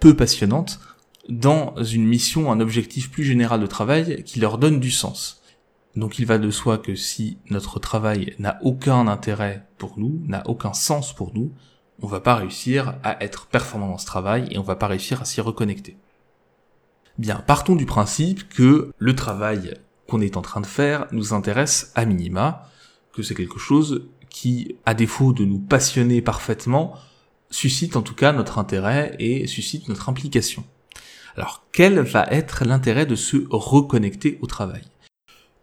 peu 0.00 0.14
passionnantes 0.14 0.80
dans 1.30 1.82
une 1.82 2.06
mission, 2.06 2.52
un 2.52 2.60
objectif 2.60 3.10
plus 3.10 3.24
général 3.24 3.62
de 3.62 3.66
travail 3.66 4.22
qui 4.22 4.38
leur 4.38 4.58
donne 4.58 4.80
du 4.80 4.90
sens. 4.90 5.40
Donc 5.96 6.18
il 6.18 6.26
va 6.26 6.36
de 6.36 6.50
soi 6.50 6.76
que 6.76 6.94
si 6.94 7.38
notre 7.48 7.80
travail 7.80 8.34
n'a 8.38 8.58
aucun 8.62 9.08
intérêt 9.08 9.66
pour 9.78 9.98
nous, 9.98 10.22
n'a 10.26 10.42
aucun 10.46 10.74
sens 10.74 11.14
pour 11.14 11.32
nous, 11.34 11.52
on 12.02 12.06
va 12.06 12.20
pas 12.20 12.34
réussir 12.34 12.96
à 13.02 13.22
être 13.24 13.46
performant 13.46 13.88
dans 13.88 13.98
ce 13.98 14.04
travail 14.04 14.46
et 14.50 14.58
on 14.58 14.62
va 14.62 14.76
pas 14.76 14.88
réussir 14.88 15.22
à 15.22 15.24
s'y 15.24 15.40
reconnecter. 15.40 15.96
Bien, 17.16 17.36
partons 17.36 17.76
du 17.76 17.86
principe 17.86 18.46
que 18.50 18.92
le 18.98 19.14
travail 19.14 19.74
qu'on 20.06 20.20
est 20.20 20.36
en 20.36 20.42
train 20.42 20.60
de 20.60 20.66
faire 20.66 21.06
nous 21.12 21.32
intéresse 21.32 21.92
à 21.94 22.04
minima, 22.04 22.68
que 23.14 23.22
c'est 23.22 23.34
quelque 23.34 23.58
chose 23.58 24.06
qui, 24.28 24.76
à 24.84 24.92
défaut 24.92 25.32
de 25.32 25.46
nous 25.46 25.58
passionner 25.58 26.20
parfaitement, 26.20 26.94
suscite 27.48 27.96
en 27.96 28.02
tout 28.02 28.14
cas 28.14 28.32
notre 28.32 28.58
intérêt 28.58 29.16
et 29.18 29.46
suscite 29.46 29.88
notre 29.88 30.10
implication. 30.10 30.62
Alors, 31.36 31.64
quel 31.72 32.00
va 32.00 32.26
être 32.30 32.64
l'intérêt 32.66 33.06
de 33.06 33.14
se 33.14 33.46
reconnecter 33.48 34.38
au 34.42 34.46
travail? 34.46 34.82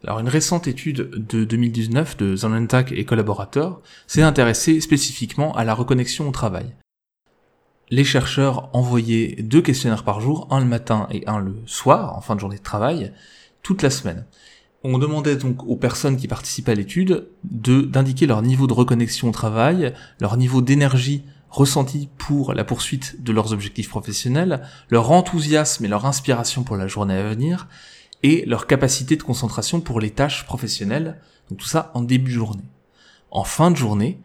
Alors 0.06 0.20
une 0.20 0.28
récente 0.28 0.68
étude 0.68 1.10
de 1.14 1.44
2019 1.44 2.16
de 2.18 2.36
Zonentag 2.36 2.92
et 2.94 3.04
collaborateurs 3.04 3.80
s'est 4.06 4.22
intéressée 4.22 4.80
spécifiquement 4.80 5.54
à 5.56 5.64
la 5.64 5.74
reconnexion 5.74 6.28
au 6.28 6.32
travail. 6.32 6.74
les 7.90 8.04
chercheurs 8.04 8.70
envoyaient 8.72 9.36
deux 9.42 9.62
questionnaires 9.62 10.04
par 10.04 10.20
jour, 10.20 10.48
un 10.50 10.60
le 10.60 10.66
matin 10.66 11.06
et 11.10 11.22
un 11.26 11.38
le 11.38 11.54
soir, 11.66 12.16
en 12.16 12.20
fin 12.20 12.34
de 12.34 12.40
journée 12.40 12.56
de 12.56 12.62
travail, 12.62 13.12
toute 13.62 13.82
la 13.82 13.90
semaine. 13.90 14.24
On 14.82 14.98
demandait 14.98 15.36
donc 15.36 15.62
aux 15.64 15.76
personnes 15.76 16.16
qui 16.16 16.28
participaient 16.28 16.72
à 16.72 16.74
l'étude 16.74 17.28
de 17.44 17.82
d'indiquer 17.82 18.26
leur 18.26 18.42
niveau 18.42 18.66
de 18.66 18.72
reconnexion 18.72 19.28
au 19.28 19.32
travail, 19.32 19.94
leur 20.20 20.36
niveau 20.36 20.60
d'énergie 20.60 21.24
ressenti 21.50 22.08
pour 22.18 22.52
la 22.52 22.64
poursuite 22.64 23.22
de 23.22 23.32
leurs 23.32 23.52
objectifs 23.52 23.88
professionnels, 23.88 24.62
leur 24.90 25.12
enthousiasme 25.12 25.84
et 25.84 25.88
leur 25.88 26.04
inspiration 26.04 26.64
pour 26.64 26.76
la 26.76 26.88
journée 26.88 27.16
à 27.16 27.22
venir, 27.22 27.68
et 28.24 28.42
leur 28.46 28.66
capacité 28.66 29.16
de 29.16 29.22
concentration 29.22 29.82
pour 29.82 30.00
les 30.00 30.10
tâches 30.10 30.46
professionnelles, 30.46 31.20
donc 31.50 31.58
tout 31.58 31.66
ça 31.66 31.90
en 31.92 32.00
début 32.00 32.30
de 32.30 32.36
journée. 32.36 32.64
En 33.30 33.44
fin 33.44 33.70
de 33.70 33.76
journée, 33.76 34.18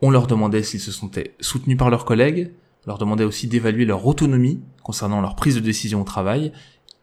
on 0.00 0.10
leur 0.10 0.26
demandait 0.26 0.62
s'ils 0.62 0.80
se 0.80 0.90
sentaient 0.90 1.34
soutenus 1.40 1.76
par 1.76 1.90
leurs 1.90 2.06
collègues, 2.06 2.50
on 2.84 2.90
leur 2.90 2.98
demandait 2.98 3.24
aussi 3.24 3.46
d'évaluer 3.46 3.84
leur 3.84 4.06
autonomie 4.06 4.62
concernant 4.82 5.20
leur 5.20 5.36
prise 5.36 5.54
de 5.54 5.60
décision 5.60 6.00
au 6.00 6.04
travail, 6.04 6.50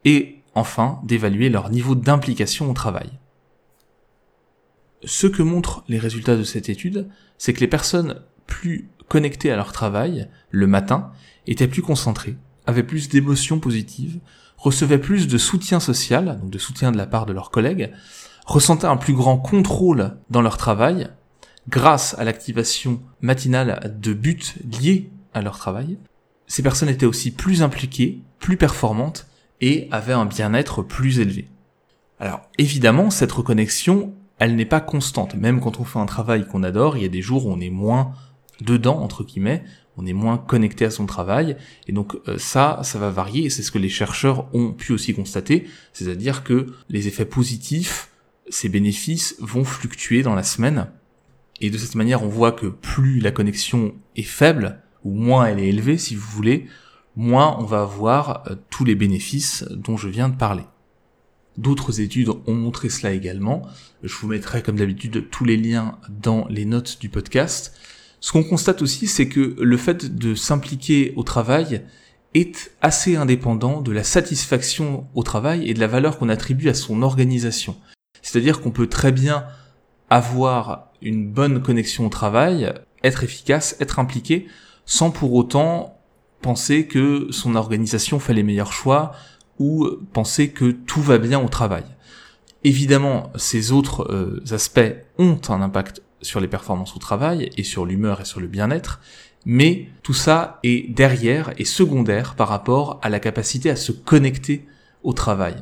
et 0.05 0.39
enfin 0.55 0.99
d'évaluer 1.03 1.49
leur 1.49 1.69
niveau 1.69 1.93
d'implication 1.93 2.69
au 2.69 2.73
travail. 2.73 3.11
Ce 5.03 5.27
que 5.27 5.43
montrent 5.43 5.83
les 5.87 5.99
résultats 5.99 6.35
de 6.35 6.43
cette 6.43 6.67
étude, 6.67 7.09
c'est 7.37 7.53
que 7.53 7.59
les 7.59 7.67
personnes 7.67 8.21
plus 8.47 8.89
connectées 9.07 9.51
à 9.51 9.55
leur 9.55 9.71
travail, 9.71 10.29
le 10.49 10.65
matin, 10.65 11.11
étaient 11.45 11.67
plus 11.67 11.83
concentrées, 11.83 12.37
avaient 12.65 12.81
plus 12.81 13.07
d'émotions 13.07 13.59
positives, 13.59 14.19
recevaient 14.63 14.97
plus 14.97 15.27
de 15.27 15.37
soutien 15.37 15.79
social, 15.81 16.39
donc 16.41 16.49
de 16.49 16.57
soutien 16.57 16.91
de 16.91 16.97
la 16.97 17.05
part 17.05 17.25
de 17.25 17.33
leurs 17.33 17.51
collègues, 17.51 17.91
ressentaient 18.45 18.87
un 18.87 18.97
plus 18.97 19.13
grand 19.13 19.37
contrôle 19.37 20.17
dans 20.29 20.41
leur 20.41 20.57
travail, 20.57 21.09
grâce 21.67 22.17
à 22.17 22.23
l'activation 22.23 23.01
matinale 23.21 23.97
de 23.99 24.13
buts 24.13 24.55
liés 24.81 25.11
à 25.33 25.41
leur 25.41 25.57
travail. 25.57 25.97
Ces 26.47 26.63
personnes 26.63 26.89
étaient 26.89 27.05
aussi 27.05 27.31
plus 27.31 27.61
impliquées, 27.61 28.21
plus 28.39 28.57
performantes 28.57 29.27
et 29.59 29.87
avaient 29.91 30.13
un 30.13 30.25
bien-être 30.25 30.81
plus 30.81 31.19
élevé. 31.19 31.49
Alors 32.19 32.41
évidemment, 32.57 33.09
cette 33.09 33.31
reconnexion, 33.31 34.13
elle 34.39 34.55
n'est 34.55 34.65
pas 34.65 34.81
constante. 34.81 35.35
Même 35.35 35.59
quand 35.59 35.79
on 35.79 35.85
fait 35.85 35.99
un 35.99 36.05
travail 36.05 36.47
qu'on 36.47 36.63
adore, 36.63 36.95
il 36.95 37.03
y 37.03 37.05
a 37.05 37.09
des 37.09 37.21
jours 37.21 37.47
où 37.47 37.51
on 37.51 37.59
est 37.59 37.69
moins 37.69 38.13
dedans, 38.61 39.01
entre 39.01 39.23
guillemets, 39.23 39.63
on 39.97 40.05
est 40.05 40.13
moins 40.13 40.37
connecté 40.37 40.85
à 40.85 40.91
son 40.91 41.05
travail, 41.05 41.57
et 41.87 41.91
donc 41.91 42.15
euh, 42.27 42.37
ça, 42.37 42.79
ça 42.83 42.99
va 42.99 43.09
varier, 43.09 43.49
c'est 43.49 43.63
ce 43.63 43.71
que 43.71 43.77
les 43.77 43.89
chercheurs 43.89 44.53
ont 44.53 44.71
pu 44.71 44.91
aussi 44.91 45.13
constater, 45.13 45.67
c'est-à-dire 45.93 46.43
que 46.43 46.67
les 46.89 47.07
effets 47.07 47.25
positifs, 47.25 48.09
ces 48.49 48.69
bénéfices 48.69 49.35
vont 49.39 49.63
fluctuer 49.63 50.23
dans 50.23 50.35
la 50.35 50.43
semaine, 50.43 50.87
et 51.61 51.69
de 51.69 51.77
cette 51.77 51.95
manière 51.95 52.23
on 52.23 52.27
voit 52.27 52.51
que 52.51 52.67
plus 52.67 53.19
la 53.19 53.31
connexion 53.31 53.95
est 54.15 54.23
faible, 54.23 54.81
ou 55.03 55.13
moins 55.13 55.45
elle 55.45 55.59
est 55.59 55.69
élevée 55.69 55.97
si 55.97 56.15
vous 56.15 56.29
voulez, 56.29 56.67
moins 57.15 57.57
on 57.59 57.65
va 57.65 57.81
avoir 57.81 58.43
euh, 58.47 58.55
tous 58.69 58.85
les 58.85 58.95
bénéfices 58.95 59.65
dont 59.69 59.97
je 59.97 60.09
viens 60.09 60.29
de 60.29 60.35
parler. 60.35 60.63
D'autres 61.57 62.01
études 62.01 62.29
ont 62.47 62.55
montré 62.55 62.89
cela 62.89 63.13
également. 63.13 63.67
Je 64.01 64.15
vous 64.15 64.27
mettrai 64.27 64.63
comme 64.63 64.77
d'habitude 64.77 65.29
tous 65.29 65.45
les 65.45 65.57
liens 65.57 65.99
dans 66.09 66.47
les 66.49 66.65
notes 66.65 66.97
du 66.99 67.09
podcast. 67.09 67.77
Ce 68.23 68.31
qu'on 68.31 68.45
constate 68.45 68.81
aussi, 68.81 69.07
c'est 69.07 69.27
que 69.27 69.53
le 69.59 69.75
fait 69.75 70.15
de 70.15 70.33
s'impliquer 70.33 71.11
au 71.17 71.23
travail 71.23 71.81
est 72.33 72.71
assez 72.81 73.17
indépendant 73.17 73.81
de 73.81 73.91
la 73.91 74.05
satisfaction 74.05 75.07
au 75.13 75.23
travail 75.23 75.69
et 75.69 75.73
de 75.73 75.81
la 75.81 75.87
valeur 75.87 76.17
qu'on 76.17 76.29
attribue 76.29 76.69
à 76.69 76.73
son 76.73 77.01
organisation. 77.01 77.75
C'est-à-dire 78.21 78.61
qu'on 78.61 78.71
peut 78.71 78.87
très 78.87 79.11
bien 79.11 79.43
avoir 80.09 80.93
une 81.01 81.29
bonne 81.29 81.61
connexion 81.61 82.05
au 82.05 82.09
travail, 82.09 82.73
être 83.03 83.25
efficace, 83.25 83.75
être 83.81 83.99
impliqué, 83.99 84.47
sans 84.85 85.11
pour 85.11 85.33
autant 85.33 85.99
penser 86.41 86.87
que 86.87 87.27
son 87.29 87.55
organisation 87.55 88.19
fait 88.19 88.33
les 88.33 88.43
meilleurs 88.43 88.71
choix 88.71 89.11
ou 89.59 89.85
penser 90.13 90.51
que 90.51 90.71
tout 90.71 91.01
va 91.01 91.17
bien 91.17 91.43
au 91.43 91.49
travail. 91.49 91.83
Évidemment, 92.63 93.33
ces 93.35 93.73
autres 93.73 94.09
euh, 94.09 94.41
aspects 94.51 94.95
ont 95.17 95.41
un 95.49 95.61
impact 95.61 96.01
sur 96.23 96.39
les 96.39 96.47
performances 96.47 96.95
au 96.95 96.99
travail 96.99 97.49
et 97.55 97.63
sur 97.63 97.85
l'humeur 97.85 98.21
et 98.21 98.25
sur 98.25 98.39
le 98.39 98.47
bien-être, 98.47 98.99
mais 99.45 99.89
tout 100.01 100.13
ça 100.13 100.59
est 100.63 100.89
derrière 100.93 101.53
et 101.57 101.65
secondaire 101.65 102.35
par 102.35 102.47
rapport 102.47 102.99
à 103.03 103.09
la 103.09 103.19
capacité 103.19 103.69
à 103.69 103.75
se 103.75 103.91
connecter 103.91 104.65
au 105.03 105.13
travail. 105.13 105.55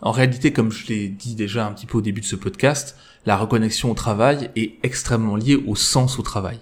En 0.00 0.10
réalité, 0.10 0.52
comme 0.52 0.72
je 0.72 0.86
l'ai 0.88 1.08
dit 1.08 1.34
déjà 1.34 1.66
un 1.66 1.72
petit 1.72 1.86
peu 1.86 1.98
au 1.98 2.02
début 2.02 2.20
de 2.20 2.26
ce 2.26 2.36
podcast, 2.36 2.96
la 3.26 3.36
reconnexion 3.36 3.90
au 3.90 3.94
travail 3.94 4.50
est 4.56 4.74
extrêmement 4.82 5.36
liée 5.36 5.56
au 5.56 5.76
sens 5.76 6.18
au 6.18 6.22
travail. 6.22 6.58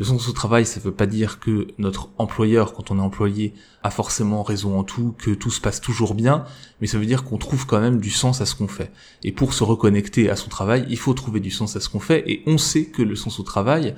Le 0.00 0.06
sens 0.06 0.30
au 0.30 0.32
travail, 0.32 0.64
ça 0.64 0.80
ne 0.80 0.84
veut 0.86 0.94
pas 0.94 1.04
dire 1.04 1.40
que 1.40 1.66
notre 1.76 2.08
employeur, 2.16 2.72
quand 2.72 2.90
on 2.90 2.96
est 2.96 3.02
employé, 3.02 3.52
a 3.82 3.90
forcément 3.90 4.42
raison 4.42 4.78
en 4.78 4.82
tout, 4.82 5.14
que 5.18 5.30
tout 5.30 5.50
se 5.50 5.60
passe 5.60 5.82
toujours 5.82 6.14
bien, 6.14 6.46
mais 6.80 6.86
ça 6.86 6.96
veut 6.96 7.04
dire 7.04 7.22
qu'on 7.22 7.36
trouve 7.36 7.66
quand 7.66 7.80
même 7.80 8.00
du 8.00 8.08
sens 8.08 8.40
à 8.40 8.46
ce 8.46 8.54
qu'on 8.54 8.66
fait. 8.66 8.92
Et 9.24 9.30
pour 9.30 9.52
se 9.52 9.62
reconnecter 9.62 10.30
à 10.30 10.36
son 10.36 10.48
travail, 10.48 10.86
il 10.88 10.96
faut 10.96 11.12
trouver 11.12 11.38
du 11.38 11.50
sens 11.50 11.76
à 11.76 11.80
ce 11.80 11.90
qu'on 11.90 12.00
fait, 12.00 12.24
et 12.26 12.42
on 12.46 12.56
sait 12.56 12.86
que 12.86 13.02
le 13.02 13.14
sens 13.14 13.40
au 13.40 13.42
travail, 13.42 13.94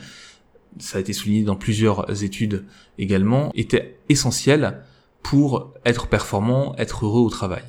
ça 0.80 0.99
a 0.99 1.00
été 1.00 1.12
souligné 1.12 1.44
dans 1.44 1.54
plusieurs 1.54 2.25
études 2.25 2.64
également, 2.99 3.52
était 3.54 4.00
essentiel 4.09 4.82
pour 5.23 5.73
être 5.85 6.09
performant, 6.09 6.75
être 6.78 7.06
heureux 7.06 7.23
au 7.23 7.30
travail. 7.30 7.62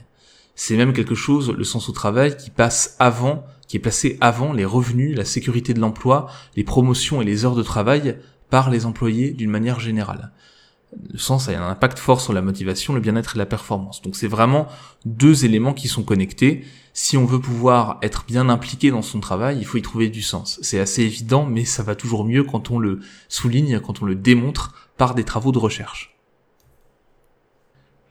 C'est 0.56 0.76
même 0.76 0.94
quelque 0.94 1.14
chose, 1.14 1.52
le 1.52 1.64
sens 1.64 1.88
au 1.88 1.92
travail, 1.92 2.36
qui 2.36 2.50
passe 2.50 2.96
avant 2.98 3.46
qui 3.68 3.78
est 3.78 3.80
placé 3.80 4.18
avant 4.22 4.54
les 4.54 4.66
revenus, 4.66 5.16
la 5.16 5.26
sécurité 5.26 5.74
de 5.74 5.80
l'emploi, 5.80 6.28
les 6.56 6.64
promotions 6.64 7.22
et 7.22 7.26
les 7.26 7.46
heures 7.46 7.56
de 7.56 7.64
travail 7.64 8.18
par 8.50 8.70
les 8.70 8.86
employés 8.86 9.32
d'une 9.32 9.50
manière 9.50 9.80
générale. 9.80 10.32
Le 11.12 11.18
sens 11.18 11.50
a 11.50 11.60
un 11.60 11.70
impact 11.70 11.98
fort 11.98 12.22
sur 12.22 12.34
la 12.34 12.42
motivation, 12.42 12.94
le 12.94 13.00
bien-être 13.00 13.36
et 13.36 13.40
la 13.40 13.46
performance. 13.46 14.02
Donc 14.02 14.16
c'est 14.16 14.28
vraiment 14.28 14.68
deux 15.06 15.46
éléments 15.46 15.74
qui 15.74 15.88
sont 15.88 16.04
connectés. 16.04 16.66
Si 16.94 17.18
on 17.18 17.26
veut 17.26 17.40
pouvoir 17.40 17.98
être 18.04 18.26
bien 18.28 18.50
impliqué 18.50 18.92
dans 18.92 19.02
son 19.02 19.20
travail, 19.20 19.58
il 19.60 19.66
faut 19.66 19.78
y 19.78 19.82
trouver 19.82 20.10
du 20.10 20.22
sens. 20.22 20.60
C'est 20.62 20.80
assez 20.80 21.02
évident, 21.02 21.46
mais 21.46 21.66
ça 21.66 21.82
va 21.82 21.96
toujours 21.96 22.26
mieux 22.26 22.44
quand 22.44 22.70
on 22.70 22.78
le 22.78 23.00
souligne, 23.28 23.80
quand 23.80 24.04
on 24.04 24.06
le 24.06 24.16
démontre 24.16 24.92
par 24.98 25.16
des 25.16 25.24
travaux 25.24 25.52
de 25.52 25.58
recherche. 25.58 26.16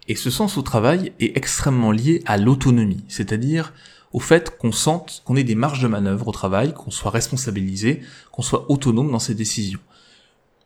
Et 0.08 0.16
ce 0.16 0.30
sens 0.30 0.58
au 0.58 0.62
travail 0.62 1.12
est 1.20 1.36
extrêmement 1.36 1.92
lié 1.92 2.22
à 2.26 2.36
l'autonomie, 2.36 3.04
c'est-à-dire 3.06 3.72
au 4.12 4.20
fait 4.20 4.56
qu'on 4.58 4.72
sente 4.72 5.22
qu'on 5.24 5.36
ait 5.36 5.44
des 5.44 5.54
marges 5.54 5.82
de 5.82 5.88
manœuvre 5.88 6.28
au 6.28 6.32
travail, 6.32 6.74
qu'on 6.74 6.90
soit 6.90 7.10
responsabilisé, 7.10 8.00
qu'on 8.30 8.42
soit 8.42 8.70
autonome 8.70 9.10
dans 9.10 9.18
ses 9.18 9.34
décisions. 9.34 9.80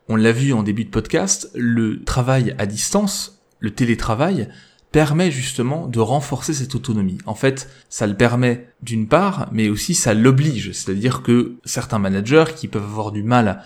On 0.09 0.17
l'a 0.17 0.33
vu 0.33 0.53
en 0.53 0.63
début 0.63 0.85
de 0.85 0.91
podcast, 0.91 1.51
le 1.55 2.05
travail 2.05 2.55
à 2.59 2.67
distance, 2.67 3.43
le 3.59 3.73
télétravail, 3.75 4.49
permet 4.93 5.31
justement 5.31 5.89
de 5.89 5.99
renforcer 5.99 6.55
cette 6.55 6.75
autonomie. 6.75 7.19
En 7.27 7.35
fait, 7.35 7.69
ça 7.89 8.07
le 8.07 8.17
permet 8.17 8.69
d'une 8.83 9.09
part, 9.09 9.49
mais 9.53 9.69
aussi 9.69 9.95
ça 9.95 10.15
l'oblige. 10.15 10.73
C'est-à-dire 10.73 11.23
que 11.23 11.57
certains 11.65 11.99
managers 11.99 12.47
qui 12.57 12.69
peuvent 12.69 12.85
avoir 12.85 13.13
du 13.13 13.23
mal 13.23 13.63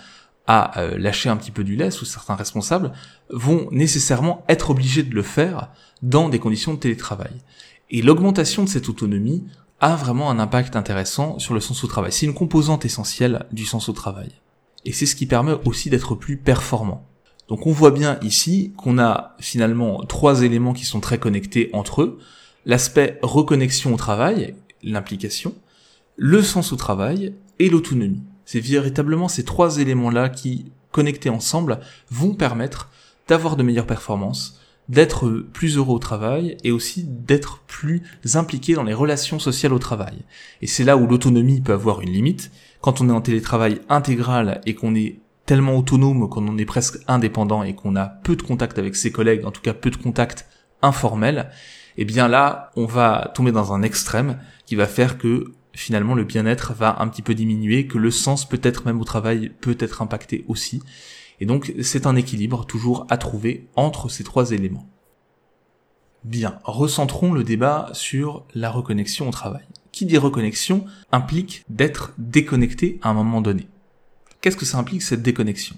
à 0.47 0.79
euh, 0.79 0.97
lâcher 0.97 1.29
un 1.29 1.37
petit 1.37 1.51
peu 1.51 1.63
du 1.63 1.75
lest 1.75 2.01
ou 2.01 2.05
certains 2.05 2.35
responsables 2.35 2.91
vont 3.29 3.69
nécessairement 3.71 4.43
être 4.49 4.71
obligés 4.71 5.03
de 5.03 5.13
le 5.13 5.21
faire 5.21 5.69
dans 6.01 6.27
des 6.27 6.39
conditions 6.39 6.73
de 6.73 6.79
télétravail. 6.79 7.31
Et 7.91 8.01
l'augmentation 8.01 8.63
de 8.63 8.69
cette 8.69 8.89
autonomie 8.89 9.45
a 9.81 9.95
vraiment 9.95 10.29
un 10.29 10.39
impact 10.39 10.75
intéressant 10.75 11.39
sur 11.39 11.55
le 11.55 11.59
sens 11.59 11.83
au 11.83 11.87
travail. 11.87 12.11
C'est 12.11 12.27
une 12.27 12.35
composante 12.35 12.85
essentielle 12.85 13.45
du 13.51 13.65
sens 13.65 13.89
au 13.89 13.93
travail. 13.93 14.29
Et 14.85 14.93
c'est 14.93 15.07
ce 15.07 15.15
qui 15.15 15.25
permet 15.25 15.55
aussi 15.65 15.89
d'être 15.89 16.13
plus 16.15 16.37
performant. 16.37 17.07
Donc 17.47 17.65
on 17.65 17.71
voit 17.71 17.91
bien 17.91 18.19
ici 18.21 18.73
qu'on 18.77 18.99
a 18.99 19.35
finalement 19.39 20.03
trois 20.05 20.43
éléments 20.43 20.73
qui 20.73 20.85
sont 20.85 20.99
très 20.99 21.17
connectés 21.17 21.71
entre 21.73 22.03
eux. 22.03 22.19
L'aspect 22.65 23.19
reconnexion 23.23 23.93
au 23.93 23.97
travail, 23.97 24.55
l'implication, 24.83 25.55
le 26.15 26.43
sens 26.43 26.71
au 26.71 26.75
travail 26.75 27.33
et 27.57 27.69
l'autonomie. 27.69 28.23
C'est 28.45 28.59
véritablement 28.59 29.27
ces 29.27 29.43
trois 29.43 29.79
éléments-là 29.79 30.29
qui, 30.29 30.71
connectés 30.91 31.29
ensemble, 31.29 31.79
vont 32.11 32.35
permettre 32.35 32.89
d'avoir 33.27 33.55
de 33.55 33.63
meilleures 33.63 33.87
performances, 33.87 34.60
d'être 34.91 35.29
plus 35.53 35.77
heureux 35.77 35.95
au 35.95 35.99
travail 35.99 36.57
et 36.65 36.71
aussi 36.71 37.05
d'être 37.07 37.59
plus 37.65 38.03
impliqué 38.33 38.73
dans 38.73 38.83
les 38.83 38.93
relations 38.93 39.39
sociales 39.39 39.73
au 39.73 39.79
travail. 39.79 40.25
Et 40.61 40.67
c'est 40.67 40.83
là 40.83 40.97
où 40.97 41.07
l'autonomie 41.07 41.61
peut 41.61 41.71
avoir 41.71 42.01
une 42.01 42.11
limite. 42.11 42.51
Quand 42.81 42.99
on 42.99 43.07
est 43.07 43.13
en 43.13 43.21
télétravail 43.21 43.79
intégral 43.87 44.59
et 44.65 44.75
qu'on 44.75 44.93
est 44.93 45.19
tellement 45.45 45.77
autonome 45.77 46.27
qu'on 46.29 46.47
en 46.47 46.57
est 46.57 46.65
presque 46.65 46.99
indépendant 47.07 47.63
et 47.63 47.73
qu'on 47.73 47.95
a 47.95 48.05
peu 48.05 48.35
de 48.35 48.41
contact 48.41 48.77
avec 48.77 48.97
ses 48.97 49.13
collègues, 49.13 49.45
en 49.45 49.51
tout 49.51 49.61
cas 49.61 49.73
peu 49.73 49.91
de 49.91 49.95
contact 49.95 50.45
informel, 50.81 51.49
eh 51.95 52.03
bien 52.03 52.27
là, 52.27 52.71
on 52.75 52.85
va 52.85 53.31
tomber 53.33 53.53
dans 53.53 53.73
un 53.73 53.83
extrême 53.83 54.39
qui 54.65 54.75
va 54.75 54.87
faire 54.87 55.17
que 55.17 55.53
finalement 55.73 56.15
le 56.15 56.25
bien-être 56.25 56.73
va 56.73 56.97
un 56.99 57.07
petit 57.07 57.21
peu 57.21 57.33
diminuer, 57.33 57.87
que 57.87 57.97
le 57.97 58.11
sens 58.11 58.47
peut-être 58.47 58.85
même 58.85 58.99
au 58.99 59.05
travail 59.05 59.53
peut 59.61 59.77
être 59.79 60.01
impacté 60.01 60.43
aussi. 60.49 60.81
Et 61.41 61.45
donc 61.45 61.73
c'est 61.81 62.05
un 62.05 62.15
équilibre 62.15 62.65
toujours 62.65 63.05
à 63.09 63.17
trouver 63.17 63.67
entre 63.75 64.09
ces 64.09 64.23
trois 64.23 64.51
éléments. 64.51 64.87
Bien, 66.23 66.59
recentrons 66.63 67.33
le 67.33 67.43
débat 67.43 67.89
sur 67.93 68.45
la 68.53 68.69
reconnexion 68.69 69.27
au 69.27 69.31
travail. 69.31 69.65
Qui 69.91 70.05
dit 70.05 70.19
reconnexion 70.19 70.85
implique 71.11 71.65
d'être 71.67 72.13
déconnecté 72.19 72.99
à 73.01 73.09
un 73.09 73.13
moment 73.15 73.41
donné. 73.41 73.67
Qu'est-ce 74.39 74.55
que 74.55 74.65
ça 74.65 74.77
implique 74.77 75.01
cette 75.01 75.23
déconnexion? 75.23 75.75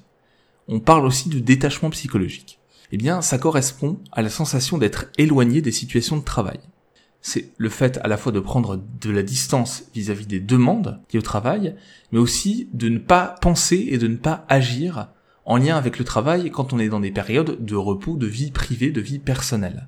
On 0.68 0.82
parle 0.82 1.06
aussi 1.06 1.30
de 1.30 1.40
détachement 1.40 1.90
psychologique. 1.92 2.60
Eh 2.92 2.98
bien, 2.98 3.22
ça 3.22 3.38
correspond 3.38 4.00
à 4.12 4.22
la 4.22 4.30
sensation 4.30 4.78
d'être 4.78 5.06
éloigné 5.18 5.62
des 5.62 5.72
situations 5.72 6.18
de 6.18 6.24
travail. 6.24 6.60
C'est 7.22 7.54
le 7.58 7.70
fait 7.70 8.00
à 8.04 8.10
la 8.10 8.18
fois 8.18 8.34
de 8.34 8.42
prendre 8.42 8.84
de 9.00 9.10
la 9.12 9.24
distance 9.24 9.86
vis-à-vis 9.96 10.28
des 10.28 10.42
demandes 10.42 11.00
liées 11.12 11.20
au 11.20 11.24
travail, 11.24 11.76
mais 12.12 12.20
aussi 12.20 12.68
de 12.74 12.90
ne 12.90 13.00
pas 13.00 13.36
penser 13.42 13.88
et 13.90 13.98
de 13.98 14.08
ne 14.08 14.18
pas 14.18 14.46
agir 14.50 15.08
en 15.46 15.58
lien 15.58 15.76
avec 15.76 16.00
le 16.00 16.06
travail 16.06 16.52
quand 16.52 16.74
on 16.74 16.80
est 16.80 16.90
dans 16.90 17.00
des 17.00 17.12
périodes 17.12 17.64
de 17.64 17.76
repos, 17.76 18.16
de 18.16 18.28
vie 18.28 18.52
privée, 18.52 18.92
de 18.92 19.02
vie 19.02 19.20
personnelle. 19.20 19.88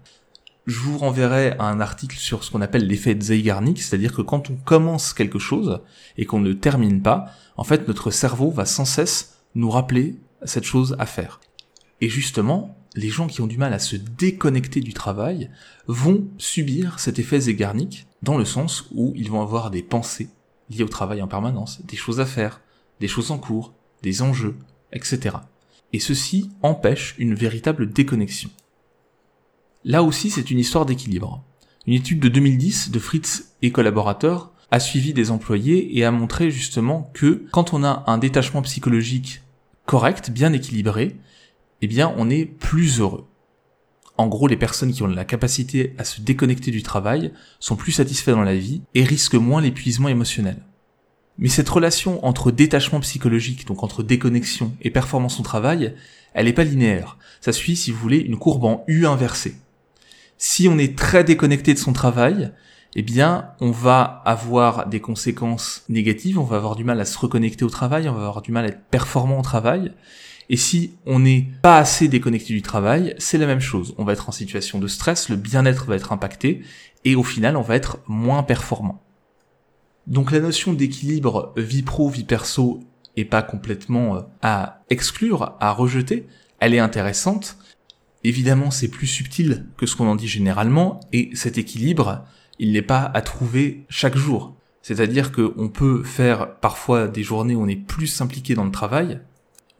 Je 0.65 0.79
vous 0.79 0.97
renverrai 0.97 1.51
à 1.59 1.65
un 1.65 1.79
article 1.79 2.17
sur 2.17 2.43
ce 2.43 2.51
qu'on 2.51 2.61
appelle 2.61 2.87
l'effet 2.87 3.15
Zeigarnik, 3.19 3.81
c'est-à-dire 3.81 4.13
que 4.13 4.23
quand 4.23 4.49
on 4.49 4.55
commence 4.55 5.13
quelque 5.13 5.39
chose 5.39 5.81
et 6.17 6.25
qu'on 6.25 6.39
ne 6.39 6.53
termine 6.53 7.01
pas, 7.01 7.27
en 7.55 7.63
fait 7.63 7.87
notre 7.87 8.09
cerveau 8.09 8.49
va 8.49 8.65
sans 8.65 8.85
cesse 8.85 9.37
nous 9.53 9.69
rappeler 9.69 10.15
cette 10.43 10.63
chose 10.63 10.95
à 10.97 11.05
faire. 11.05 11.39
Et 12.01 12.09
justement, 12.09 12.75
les 12.95 13.09
gens 13.09 13.27
qui 13.27 13.41
ont 13.41 13.47
du 13.47 13.57
mal 13.57 13.73
à 13.73 13.79
se 13.79 13.95
déconnecter 13.95 14.79
du 14.79 14.93
travail 14.93 15.49
vont 15.87 16.27
subir 16.37 16.99
cet 16.99 17.19
effet 17.19 17.41
Zeigarnik 17.41 18.07
dans 18.23 18.37
le 18.37 18.45
sens 18.45 18.87
où 18.93 19.13
ils 19.15 19.29
vont 19.29 19.41
avoir 19.41 19.69
des 19.69 19.83
pensées 19.83 20.29
liées 20.69 20.83
au 20.83 20.89
travail 20.89 21.21
en 21.21 21.27
permanence, 21.27 21.81
des 21.85 21.97
choses 21.97 22.19
à 22.19 22.25
faire, 22.25 22.61
des 22.99 23.07
choses 23.07 23.31
en 23.31 23.37
cours, 23.37 23.73
des 24.01 24.21
enjeux, 24.21 24.55
etc. 24.95 25.37
Et 25.93 25.99
ceci 25.99 26.49
empêche 26.63 27.15
une 27.19 27.35
véritable 27.35 27.91
déconnexion. 27.91 28.49
Là 29.83 30.01
aussi, 30.01 30.31
c'est 30.31 30.49
une 30.49 30.57
histoire 30.57 30.87
d'équilibre. 30.87 31.43
Une 31.85 31.93
étude 31.93 32.19
de 32.19 32.29
2010 32.29 32.89
de 32.89 32.97
Fritz 32.97 33.55
et 33.61 33.71
collaborateurs 33.71 34.51
a 34.71 34.79
suivi 34.79 35.13
des 35.13 35.29
employés 35.29 35.95
et 35.97 36.03
a 36.03 36.11
montré 36.11 36.49
justement 36.49 37.11
que 37.13 37.45
quand 37.51 37.73
on 37.73 37.83
a 37.83 38.03
un 38.07 38.17
détachement 38.17 38.63
psychologique 38.63 39.43
correct, 39.85 40.31
bien 40.31 40.53
équilibré, 40.53 41.15
eh 41.81 41.87
bien 41.87 42.13
on 42.17 42.31
est 42.31 42.45
plus 42.45 42.99
heureux. 42.99 43.27
En 44.17 44.27
gros, 44.27 44.47
les 44.47 44.57
personnes 44.57 44.93
qui 44.93 45.03
ont 45.03 45.07
la 45.07 45.25
capacité 45.25 45.93
à 45.97 46.05
se 46.05 46.21
déconnecter 46.21 46.71
du 46.71 46.81
travail 46.81 47.31
sont 47.59 47.75
plus 47.75 47.91
satisfaits 47.91 48.31
dans 48.31 48.43
la 48.43 48.55
vie 48.55 48.81
et 48.93 49.03
risquent 49.03 49.35
moins 49.35 49.61
l'épuisement 49.61 50.07
émotionnel. 50.07 50.57
Mais 51.37 51.49
cette 51.49 51.69
relation 51.69 52.25
entre 52.25 52.51
détachement 52.51 53.01
psychologique, 53.01 53.67
donc 53.67 53.83
entre 53.83 54.03
déconnexion 54.03 54.73
et 54.81 54.89
performance 54.89 55.39
au 55.39 55.43
travail, 55.43 55.93
elle 56.33 56.45
n'est 56.45 56.53
pas 56.53 56.63
linéaire. 56.63 57.17
Ça 57.41 57.51
suit, 57.51 57.75
si 57.75 57.91
vous 57.91 57.99
voulez, 57.99 58.19
une 58.19 58.37
courbe 58.37 58.65
en 58.65 58.83
U 58.87 59.05
inversée. 59.05 59.55
Si 60.37 60.67
on 60.67 60.77
est 60.77 60.97
très 60.97 61.23
déconnecté 61.23 61.73
de 61.73 61.79
son 61.79 61.93
travail, 61.93 62.51
eh 62.95 63.01
bien, 63.01 63.49
on 63.59 63.71
va 63.71 64.21
avoir 64.25 64.87
des 64.87 65.01
conséquences 65.01 65.83
négatives, 65.89 66.39
on 66.39 66.43
va 66.43 66.57
avoir 66.57 66.75
du 66.75 66.85
mal 66.85 66.99
à 67.01 67.05
se 67.05 67.17
reconnecter 67.17 67.65
au 67.65 67.69
travail, 67.69 68.07
on 68.07 68.13
va 68.13 68.21
avoir 68.21 68.41
du 68.41 68.51
mal 68.51 68.65
à 68.65 68.69
être 68.69 68.85
performant 68.89 69.39
au 69.39 69.43
travail. 69.43 69.91
Et 70.49 70.57
si 70.57 70.93
on 71.05 71.19
n'est 71.19 71.49
pas 71.61 71.77
assez 71.77 72.07
déconnecté 72.07 72.53
du 72.53 72.61
travail, 72.61 73.15
c'est 73.17 73.37
la 73.37 73.47
même 73.47 73.59
chose. 73.59 73.95
On 73.97 74.05
va 74.05 74.13
être 74.13 74.29
en 74.29 74.31
situation 74.31 74.79
de 74.79 74.87
stress, 74.87 75.29
le 75.29 75.35
bien-être 75.35 75.85
va 75.85 75.95
être 75.95 76.13
impacté, 76.13 76.61
et 77.03 77.15
au 77.15 77.23
final, 77.23 77.57
on 77.57 77.61
va 77.61 77.75
être 77.75 77.99
moins 78.07 78.43
performant. 78.43 79.01
Donc 80.07 80.31
la 80.31 80.39
notion 80.39 80.73
d'équilibre 80.73 81.53
vie 81.57 81.81
pro, 81.81 82.09
vie 82.09 82.23
perso 82.23 82.79
est 83.17 83.25
pas 83.25 83.41
complètement 83.41 84.17
euh, 84.17 84.21
à 84.41 84.83
exclure, 84.89 85.55
à 85.59 85.71
rejeter. 85.71 86.27
Elle 86.59 86.73
est 86.73 86.79
intéressante. 86.79 87.57
Évidemment, 88.23 88.71
c'est 88.71 88.87
plus 88.87 89.07
subtil 89.07 89.65
que 89.77 89.85
ce 89.85 89.95
qu'on 89.95 90.07
en 90.07 90.15
dit 90.15 90.27
généralement, 90.27 90.99
et 91.13 91.29
cet 91.33 91.57
équilibre, 91.57 92.25
il 92.59 92.71
n'est 92.71 92.81
pas 92.81 93.11
à 93.13 93.21
trouver 93.21 93.85
chaque 93.89 94.17
jour. 94.17 94.55
C'est-à-dire 94.81 95.31
qu'on 95.31 95.69
peut 95.69 96.03
faire 96.03 96.55
parfois 96.55 97.07
des 97.07 97.23
journées 97.23 97.55
où 97.55 97.61
on 97.63 97.67
est 97.67 97.75
plus 97.75 98.21
impliqué 98.21 98.53
dans 98.55 98.65
le 98.65 98.71
travail, 98.71 99.19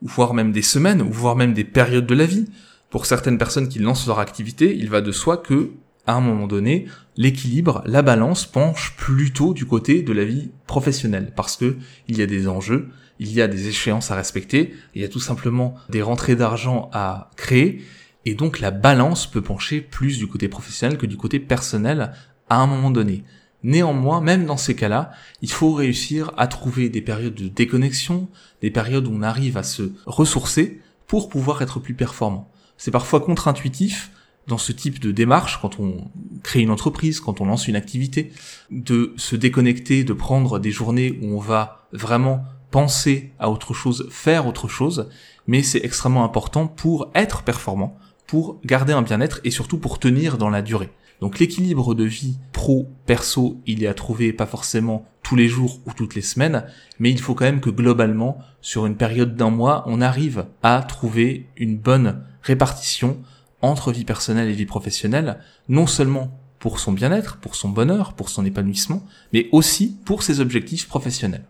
voire 0.01 0.34
même 0.34 0.51
des 0.51 0.62
semaines, 0.62 1.01
ou 1.01 1.12
voire 1.12 1.36
même 1.36 1.53
des 1.53 1.63
périodes 1.63 2.08
de 2.08 2.15
la 2.15 2.25
vie. 2.25 2.46
Pour 2.90 3.05
certaines 3.05 3.38
personnes 3.38 3.68
qui 3.68 3.79
lancent 3.79 4.07
leur 4.07 4.20
activité, 4.20 4.75
il 4.75 4.90
va 4.90 5.01
de 5.01 5.11
soi 5.11 5.38
que 5.38 5.72
à 6.07 6.13
un 6.13 6.22
moment 6.22 6.48
donné, 6.48 6.85
l'équilibre, 7.18 7.81
la 7.85 8.01
balance 8.01 8.46
penche 8.46 8.96
plutôt 8.98 9.53
du 9.53 9.65
côté 9.65 10.01
de 10.01 10.13
la 10.13 10.25
vie 10.25 10.51
professionnelle 10.68 11.33
parce 11.35 11.57
que 11.57 11.77
il 12.07 12.18
y 12.18 12.22
a 12.22 12.27
des 12.27 12.48
enjeux, 12.48 12.89
il 13.20 13.31
y 13.31 13.41
a 13.41 13.48
des 13.48 13.68
échéances 13.68 14.11
à 14.11 14.15
respecter, 14.15 14.74
il 14.94 15.01
y 15.01 15.05
a 15.05 15.09
tout 15.09 15.20
simplement 15.20 15.75
des 15.89 16.01
rentrées 16.01 16.35
d'argent 16.35 16.89
à 16.94 17.31
créer 17.35 17.83
et 18.25 18.35
donc 18.35 18.59
la 18.59 18.72
balance 18.72 19.27
peut 19.27 19.41
pencher 19.41 19.81
plus 19.81 20.18
du 20.18 20.27
côté 20.27 20.48
professionnel 20.48 20.98
que 20.98 21.05
du 21.05 21.18
côté 21.18 21.39
personnel 21.39 22.11
à 22.50 22.57
un 22.57 22.68
moment 22.68 22.91
donné. 22.91 23.24
Néanmoins, 23.63 24.22
même 24.22 24.46
dans 24.46 24.57
ces 24.57 24.75
cas-là, 24.75 25.11
il 25.41 25.51
faut 25.51 25.74
réussir 25.74 26.31
à 26.37 26.46
trouver 26.46 26.89
des 26.89 27.01
périodes 27.01 27.33
de 27.33 27.48
déconnexion, 27.48 28.29
des 28.61 28.70
périodes 28.70 29.07
où 29.07 29.11
on 29.11 29.24
arrive 29.24 29.57
à 29.57 29.63
se 29.63 29.91
ressourcer 30.05 30.81
pour 31.07 31.29
pouvoir 31.29 31.61
être 31.61 31.79
plus 31.79 31.96
performant. 31.96 32.51
C'est 32.77 32.91
parfois 32.91 33.22
contre-intuitif, 33.22 34.11
dans 34.48 34.58
ce 34.58 34.72
type 34.72 35.00
de 35.00 35.12
démarche, 35.12 35.60
quand 35.62 35.79
on 35.79 36.12
crée 36.44 36.62
une 36.62 36.70
entreprise, 36.70 37.20
quand 37.20 37.42
on 37.42 37.46
lance 37.46 37.68
une 37.68 37.75
activité, 37.75 38.31
de 38.70 39.14
se 39.18 39.36
déconnecter, 39.36 40.03
de 40.03 40.14
prendre 40.14 40.60
des 40.60 40.72
journées 40.72 41.18
où 41.22 41.36
on 41.36 41.40
va 41.40 41.88
vraiment 41.92 42.44
penser 42.72 43.31
à 43.40 43.50
autre 43.50 43.74
chose, 43.74 44.08
faire 44.12 44.48
autre 44.48 44.68
chose, 44.68 45.10
mais 45.48 45.64
c'est 45.64 45.84
extrêmement 45.84 46.24
important 46.24 46.68
pour 46.68 47.10
être 47.16 47.44
performant, 47.44 47.98
pour 48.27 48.60
garder 48.66 48.94
un 48.94 49.01
bien-être 49.01 49.40
et 49.44 49.51
surtout 49.51 49.77
pour 49.77 50.00
tenir 50.00 50.38
dans 50.38 50.50
la 50.50 50.62
durée. 50.62 50.90
Donc 51.22 51.40
l'équilibre 51.40 51.96
de 51.96 52.03
vie 52.03 52.38
pro-perso, 52.51 53.62
il 53.66 53.84
est 53.84 53.88
à 53.88 53.94
trouver 53.94 54.34
pas 54.34 54.46
forcément 54.46 55.05
tous 55.24 55.36
les 55.36 55.48
jours 55.48 55.79
ou 55.86 55.94
toutes 55.94 56.16
les 56.16 56.22
semaines, 56.22 56.66
mais 57.00 57.10
il 57.10 57.20
faut 57.20 57.34
quand 57.34 57.46
même 57.46 57.62
que 57.62 57.70
globalement, 57.70 58.38
sur 58.62 58.86
une 58.86 58.98
période 58.98 59.36
d'un 59.36 59.50
mois, 59.50 59.84
on 59.88 60.01
arrive 60.01 60.46
à 60.62 60.84
trouver 60.84 61.48
une 61.55 61.77
bonne 61.77 62.24
répartition 62.42 63.18
entre 63.66 63.92
vie 63.92 64.06
personnelle 64.06 64.50
et 64.50 64.54
vie 64.54 64.66
professionnelle, 64.66 65.40
non 65.70 65.88
seulement 65.88 66.40
pour 66.60 66.80
son 66.80 66.92
bien-être, 66.92 67.38
pour 67.38 67.56
son 67.56 67.70
bonheur, 67.70 68.14
pour 68.14 68.30
son 68.30 68.46
épanouissement, 68.46 69.06
mais 69.34 69.50
aussi 69.51 69.98
pour 70.06 70.24
ses 70.24 70.40
objectifs 70.40 70.88
professionnels. 70.88 71.46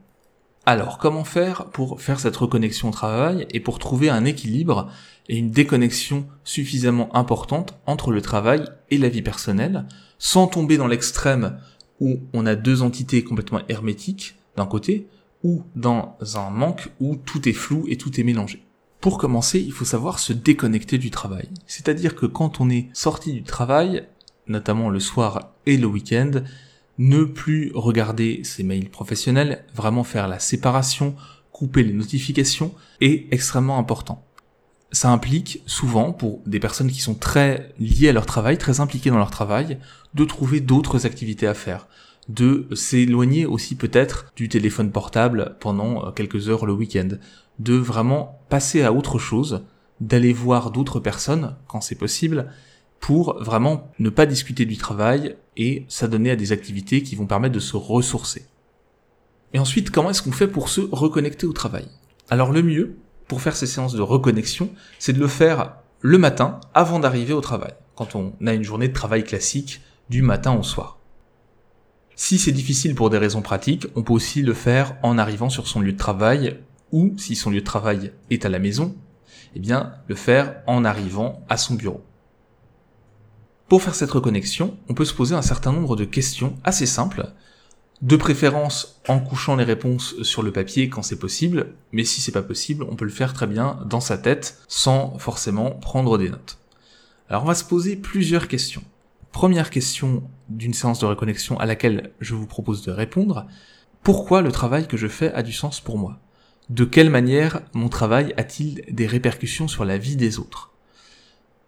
Alors, 0.66 0.98
comment 0.98 1.24
faire 1.24 1.66
pour 1.66 2.02
faire 2.02 2.20
cette 2.20 2.36
reconnexion 2.36 2.90
au 2.90 2.92
travail 2.92 3.46
et 3.52 3.60
pour 3.60 3.78
trouver 3.78 4.10
un 4.10 4.26
équilibre 4.26 4.90
et 5.30 5.38
une 5.38 5.52
déconnexion 5.52 6.26
suffisamment 6.44 7.16
importante 7.16 7.78
entre 7.86 8.12
le 8.12 8.22
travail 8.22 8.66
et 8.90 8.98
la 8.98 9.10
vie 9.10 9.22
personnelle, 9.22 9.86
sans 10.18 10.48
tomber 10.48 10.78
dans 10.78 10.88
l'extrême 10.88 11.60
où 12.00 12.20
on 12.34 12.46
a 12.46 12.56
deux 12.56 12.82
entités 12.82 13.24
complètement 13.24 13.62
hermétiques 13.70 14.36
d'un 14.58 14.66
côté, 14.66 15.08
ou 15.44 15.64
dans 15.76 16.18
un 16.36 16.50
manque 16.50 16.90
où 17.00 17.16
tout 17.16 17.48
est 17.48 17.54
flou 17.54 17.86
et 17.88 17.98
tout 17.98 18.20
est 18.20 18.24
mélangé? 18.24 18.65
Pour 19.06 19.20
commencer, 19.20 19.60
il 19.60 19.72
faut 19.72 19.86
savoir 19.86 20.18
se 20.18 20.34
déconnecter 20.34 20.98
du 20.98 21.12
travail. 21.12 21.48
C'est-à-dire 21.68 22.16
que 22.16 22.26
quand 22.26 22.60
on 22.60 22.72
est 22.72 22.88
sorti 22.94 23.34
du 23.34 23.44
travail, 23.44 24.08
notamment 24.48 24.90
le 24.90 25.00
soir 25.00 25.52
et 25.68 25.78
le 25.78 25.86
week-end, 25.86 26.32
ne 26.98 27.24
plus 27.24 27.72
regarder 27.76 28.42
ses 28.44 28.64
mails 28.64 28.90
professionnels, 28.90 29.64
vraiment 29.76 30.04
faire 30.04 30.28
la 30.28 30.40
séparation, 30.40 31.14
couper 31.52 31.84
les 31.84 31.94
notifications 31.94 32.74
est 33.00 33.32
extrêmement 33.32 33.78
important. 33.78 34.26
Ça 34.92 35.12
implique 35.12 35.62
souvent, 35.68 36.12
pour 36.12 36.42
des 36.48 36.60
personnes 36.60 36.90
qui 36.90 37.02
sont 37.02 37.14
très 37.14 37.76
liées 37.78 38.10
à 38.10 38.14
leur 38.14 38.26
travail, 38.26 38.58
très 38.58 38.80
impliquées 38.80 39.12
dans 39.12 39.20
leur 39.20 39.30
travail, 39.30 39.78
de 40.16 40.26
trouver 40.26 40.62
d'autres 40.62 41.06
activités 41.06 41.46
à 41.46 41.54
faire, 41.54 41.88
de 42.30 42.68
s'éloigner 42.74 43.46
aussi 43.46 43.76
peut-être 43.76 44.32
du 44.36 44.50
téléphone 44.50 44.92
portable 44.92 45.58
pendant 45.60 46.12
quelques 46.12 46.50
heures 46.50 46.66
le 46.66 46.74
week-end, 46.74 47.10
de 47.60 47.76
vraiment 47.76 48.40
passer 48.50 48.82
à 48.82 48.92
autre 48.92 49.20
chose, 49.20 49.64
d'aller 50.02 50.34
voir 50.34 50.72
d'autres 50.72 51.00
personnes 51.00 51.56
quand 51.68 51.82
c'est 51.82 51.96
possible, 51.96 52.52
pour 53.00 53.42
vraiment 53.42 53.92
ne 54.00 54.10
pas 54.10 54.26
discuter 54.26 54.66
du 54.66 54.78
travail 54.78 55.36
et 55.58 55.86
s'adonner 55.88 56.32
à 56.32 56.36
des 56.36 56.52
activités 56.52 57.04
qui 57.04 57.16
vont 57.16 57.28
permettre 57.28 57.54
de 57.54 57.60
se 57.60 57.78
ressourcer. 57.78 58.46
Et 59.54 59.60
ensuite, 59.60 59.92
comment 59.92 60.10
est-ce 60.10 60.24
qu'on 60.24 60.32
fait 60.32 60.48
pour 60.48 60.70
se 60.70 60.82
reconnecter 60.82 61.46
au 61.46 61.54
travail? 61.54 61.88
Alors 62.30 62.52
le 62.52 62.64
mieux, 62.64 62.98
pour 63.28 63.42
faire 63.42 63.56
ces 63.56 63.68
séances 63.68 63.94
de 63.94 64.02
reconnexion, 64.02 64.70
c'est 65.00 65.14
de 65.14 65.20
le 65.20 65.28
faire 65.28 65.76
le 66.02 66.18
matin 66.18 66.60
avant 66.74 67.00
d'arriver 67.00 67.34
au 67.34 67.42
travail, 67.42 67.74
quand 67.96 68.16
on 68.16 68.34
a 68.46 68.54
une 68.54 68.64
journée 68.64 68.88
de 68.88 68.94
travail 68.94 69.24
classique 69.24 69.82
du 70.10 70.22
matin 70.22 70.56
au 70.58 70.64
soir. 70.64 71.00
Si 72.16 72.38
c'est 72.40 72.54
difficile 72.54 72.96
pour 72.96 73.10
des 73.10 73.18
raisons 73.18 73.42
pratiques, 73.42 73.88
on 73.96 74.02
peut 74.02 74.14
aussi 74.14 74.42
le 74.42 74.54
faire 74.54 74.96
en 75.04 75.18
arrivant 75.18 75.50
sur 75.50 75.68
son 75.68 75.82
lieu 75.82 75.92
de 75.92 75.98
travail 75.98 76.60
ou, 76.92 77.14
si 77.18 77.36
son 77.36 77.52
lieu 77.52 77.60
de 77.60 77.66
travail 77.66 78.14
est 78.30 78.46
à 78.46 78.50
la 78.50 78.60
maison, 78.60 78.96
eh 79.56 79.60
bien, 79.60 79.94
le 80.08 80.16
faire 80.16 80.62
en 80.66 80.86
arrivant 80.86 81.44
à 81.50 81.58
son 81.58 81.74
bureau. 81.74 82.02
Pour 83.68 83.82
faire 83.82 83.96
cette 83.96 84.12
reconnexion, 84.12 84.78
on 84.88 84.94
peut 84.94 85.06
se 85.06 85.14
poser 85.14 85.36
un 85.36 85.42
certain 85.42 85.74
nombre 85.74 85.96
de 85.96 86.06
questions 86.06 86.56
assez 86.64 86.86
simples, 86.86 87.34
de 88.02 88.16
préférence 88.16 89.02
en 89.08 89.20
couchant 89.20 89.56
les 89.56 89.64
réponses 89.64 90.22
sur 90.22 90.44
le 90.44 90.52
papier 90.52 90.90
quand 90.90 91.02
c'est 91.02 91.20
possible, 91.20 91.74
mais 91.92 92.04
si 92.04 92.22
c'est 92.22 92.32
pas 92.32 92.44
possible, 92.44 92.86
on 92.90 92.96
peut 92.96 93.06
le 93.06 93.12
faire 93.12 93.34
très 93.34 93.48
bien 93.48 93.80
dans 93.86 94.02
sa 94.02 94.18
tête 94.18 94.60
sans 94.68 95.18
forcément 95.18 95.72
prendre 95.72 96.18
des 96.18 96.30
notes. 96.30 96.60
Alors 97.30 97.44
on 97.44 97.48
va 97.48 97.56
se 97.56 97.64
poser 97.64 97.96
plusieurs 97.96 98.48
questions. 98.48 98.84
Première 99.36 99.70
question 99.70 100.24
d'une 100.48 100.74
séance 100.74 101.00
de 101.00 101.06
reconnexion 101.06 101.60
à 101.60 101.66
laquelle 101.66 102.14
je 102.22 102.36
vous 102.36 102.48
propose 102.48 102.84
de 102.84 102.92
répondre, 102.92 103.48
pourquoi 104.02 104.42
le 104.42 104.50
travail 104.50 104.88
que 104.88 104.96
je 104.96 105.10
fais 105.10 105.34
a 105.34 105.44
du 105.44 105.52
sens 105.52 105.82
pour 105.82 105.98
moi? 105.98 106.22
De 106.70 106.86
quelle 106.86 107.10
manière 107.10 107.60
mon 107.74 107.90
travail 107.90 108.34
a-t-il 108.38 108.86
des 108.90 109.06
répercussions 109.06 109.68
sur 109.68 109.84
la 109.84 109.98
vie 109.98 110.16
des 110.16 110.40
autres? 110.40 110.72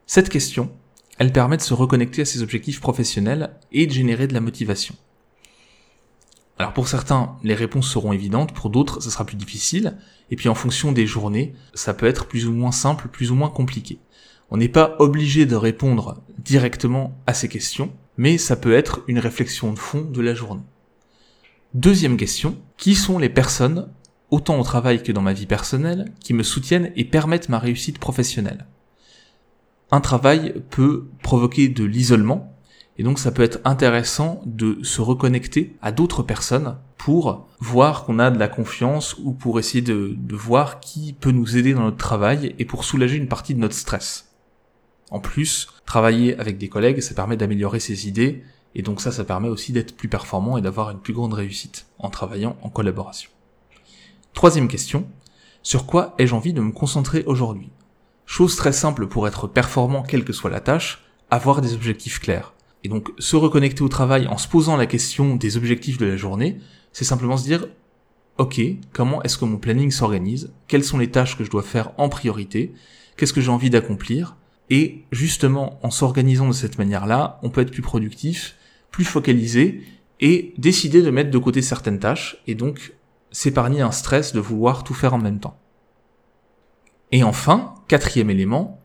Cette 0.06 0.30
question, 0.30 0.72
elle 1.18 1.34
permet 1.34 1.58
de 1.58 1.62
se 1.62 1.74
reconnecter 1.74 2.22
à 2.22 2.26
ses 2.26 2.42
objectifs 2.42 2.80
professionnels 2.80 3.54
et 3.74 3.86
de 3.86 3.92
générer 3.92 4.28
de 4.28 4.34
la 4.34 4.40
motivation. 4.40 4.96
Alors 6.58 6.72
pour 6.72 6.88
certains, 6.88 7.36
les 7.44 7.54
réponses 7.54 7.92
seront 7.92 8.14
évidentes, 8.14 8.54
pour 8.54 8.70
d'autres, 8.70 9.02
ça 9.02 9.10
sera 9.10 9.26
plus 9.26 9.36
difficile, 9.36 9.98
et 10.32 10.38
puis 10.38 10.48
en 10.48 10.56
fonction 10.56 10.94
des 10.94 11.06
journées, 11.06 11.54
ça 11.74 11.94
peut 11.94 12.08
être 12.08 12.28
plus 12.28 12.48
ou 12.48 12.54
moins 12.54 12.72
simple, 12.72 13.10
plus 13.10 13.30
ou 13.30 13.36
moins 13.36 13.50
compliqué. 13.50 14.00
On 14.50 14.58
n'est 14.58 14.70
pas 14.70 14.96
obligé 15.00 15.46
de 15.46 15.56
répondre 15.56 16.22
directement 16.38 17.18
à 17.28 17.34
ces 17.34 17.50
questions, 17.50 17.92
mais 18.18 18.38
ça 18.38 18.56
peut 18.56 18.74
être 18.74 19.02
une 19.08 19.20
réflexion 19.20 19.74
de 19.74 19.80
fond 19.80 20.02
de 20.02 20.22
la 20.22 20.34
journée. 20.34 20.64
Deuxième 21.74 22.18
question, 22.18 22.58
qui 22.78 22.96
sont 22.96 23.20
les 23.20 23.30
personnes, 23.30 23.90
autant 24.32 24.60
au 24.60 24.64
travail 24.64 25.04
que 25.04 25.12
dans 25.12 25.22
ma 25.22 25.34
vie 25.34 25.46
personnelle, 25.46 26.12
qui 26.22 26.34
me 26.34 26.44
soutiennent 26.44 26.92
et 26.96 27.04
permettent 27.04 27.50
ma 27.50 27.60
réussite 27.60 28.00
professionnelle? 28.00 28.66
Un 29.92 30.02
travail 30.02 30.54
peut 30.70 31.08
provoquer 31.22 31.68
de 31.68 31.84
l'isolement, 31.84 32.54
et 32.98 33.04
donc 33.04 33.20
ça 33.20 33.32
peut 33.32 33.44
être 33.44 33.60
intéressant 33.64 34.42
de 34.46 34.80
se 34.82 35.02
reconnecter 35.02 35.76
à 35.82 35.92
d'autres 35.92 36.24
personnes 36.24 36.78
pour 36.98 37.48
voir 37.60 38.04
qu'on 38.04 38.20
a 38.20 38.32
de 38.32 38.40
la 38.40 38.48
confiance 38.48 39.16
ou 39.24 39.34
pour 39.34 39.60
essayer 39.60 39.82
de, 39.82 40.18
voir 40.32 40.80
qui 40.80 41.14
peut 41.14 41.32
nous 41.32 41.58
aider 41.58 41.74
dans 41.74 41.84
notre 41.84 41.98
travail 41.98 42.56
et 42.60 42.66
pour 42.66 42.84
soulager 42.84 43.18
une 43.18 43.28
partie 43.28 43.54
de 43.54 43.60
notre 43.60 43.76
stress. 43.76 44.28
En 45.10 45.20
plus, 45.20 45.67
travailler 45.86 46.38
avec 46.38 46.58
des 46.58 46.70
collègues, 46.70 47.02
ça 47.02 47.15
permet 47.15 47.38
d'améliorer 47.38 47.80
ses 47.80 48.08
idées 48.08 48.43
et 48.76 48.82
donc 48.82 49.02
ça, 49.02 49.12
ça 49.12 49.24
permet 49.24 49.48
aussi 49.48 49.72
d'être 49.72 49.96
plus 49.96 50.10
performant 50.10 50.58
et 50.58 50.62
d'avoir 50.62 50.91
une 50.91 51.00
plus 51.00 51.13
grande 51.13 51.34
réussite 51.34 51.88
en 51.98 52.10
travaillant 52.10 52.58
en 52.62 52.70
collaboration. 52.70 53.30
Troisième 54.34 54.67
question, 54.67 55.08
sur 55.63 55.86
quoi 55.86 56.13
ai-je 56.17 56.36
envie 56.36 56.54
de 56.54 56.62
me 56.62 56.72
concentrer 56.72 57.24
aujourd'hui? 57.26 57.70
Chose 58.26 58.56
très 58.56 58.74
simple 58.74 59.08
pour 59.08 59.28
être 59.28 59.48
performant 59.48 60.04
quelle 60.04 60.26
que 60.26 60.34
soit 60.34 60.50
la 60.50 60.60
tâche, 60.60 61.06
avoir 61.32 61.62
des 61.62 61.74
objectifs 61.74 62.20
clairs. 62.20 62.54
Et 62.84 62.89
donc 62.89 63.10
se 63.17 63.36
reconnecter 63.36 63.82
au 63.82 63.89
travail 63.89 64.28
en 64.28 64.38
se 64.38 64.48
posant 64.48 64.78
la 64.78 64.86
question 64.86 65.36
des 65.36 65.58
objectifs 65.58 65.98
de 65.98 66.06
la 66.06 66.17
journée, 66.17 66.60
c'est 66.91 67.06
simplement 67.06 67.38
se 67.38 67.46
dire 67.46 67.67
ok, 68.38 68.62
comment 68.93 69.24
est-ce 69.24 69.38
que 69.38 69.46
mon 69.46 69.58
planning 69.58 69.91
s'organise? 69.91 70.54
Quelles 70.67 70.84
sont 70.84 70.98
les 70.98 71.10
tâches 71.10 71.38
que 71.38 71.43
je 71.43 71.50
dois 71.50 71.63
faire 71.63 71.91
en 71.98 72.10
priorité? 72.10 72.74
Qu'est-ce 73.15 73.34
que 73.34 73.41
j'ai 73.41 73.50
envie 73.50 73.70
d'accomplir? 73.70 74.36
Et 74.70 75.06
justement, 75.12 75.80
en 75.84 75.92
s'organisant 75.92 76.48
de 76.48 76.54
cette 76.54 76.78
manière-là, 76.78 77.40
on 77.44 77.50
peut 77.50 77.62
être 77.62 77.72
plus 77.72 77.82
productif, 77.82 78.56
plus 78.92 79.06
focalisé 79.06 79.84
et 80.20 80.54
décider 80.58 81.02
de 81.02 81.12
mettre 81.12 81.32
de 81.32 81.38
côté 81.38 81.62
certaines 81.62 82.00
tâches 82.00 82.38
et 82.48 82.56
donc 82.56 82.94
s'épargner 83.32 83.82
un 83.82 83.92
stress 83.92 84.34
de 84.34 84.40
vouloir 84.40 84.84
tout 84.84 84.94
faire 84.94 85.14
en 85.14 85.20
même 85.20 85.40
temps. 85.40 85.60
Et 87.12 87.24
enfin, 87.24 87.76
quatrième 87.88 88.30
élément, 88.30 88.82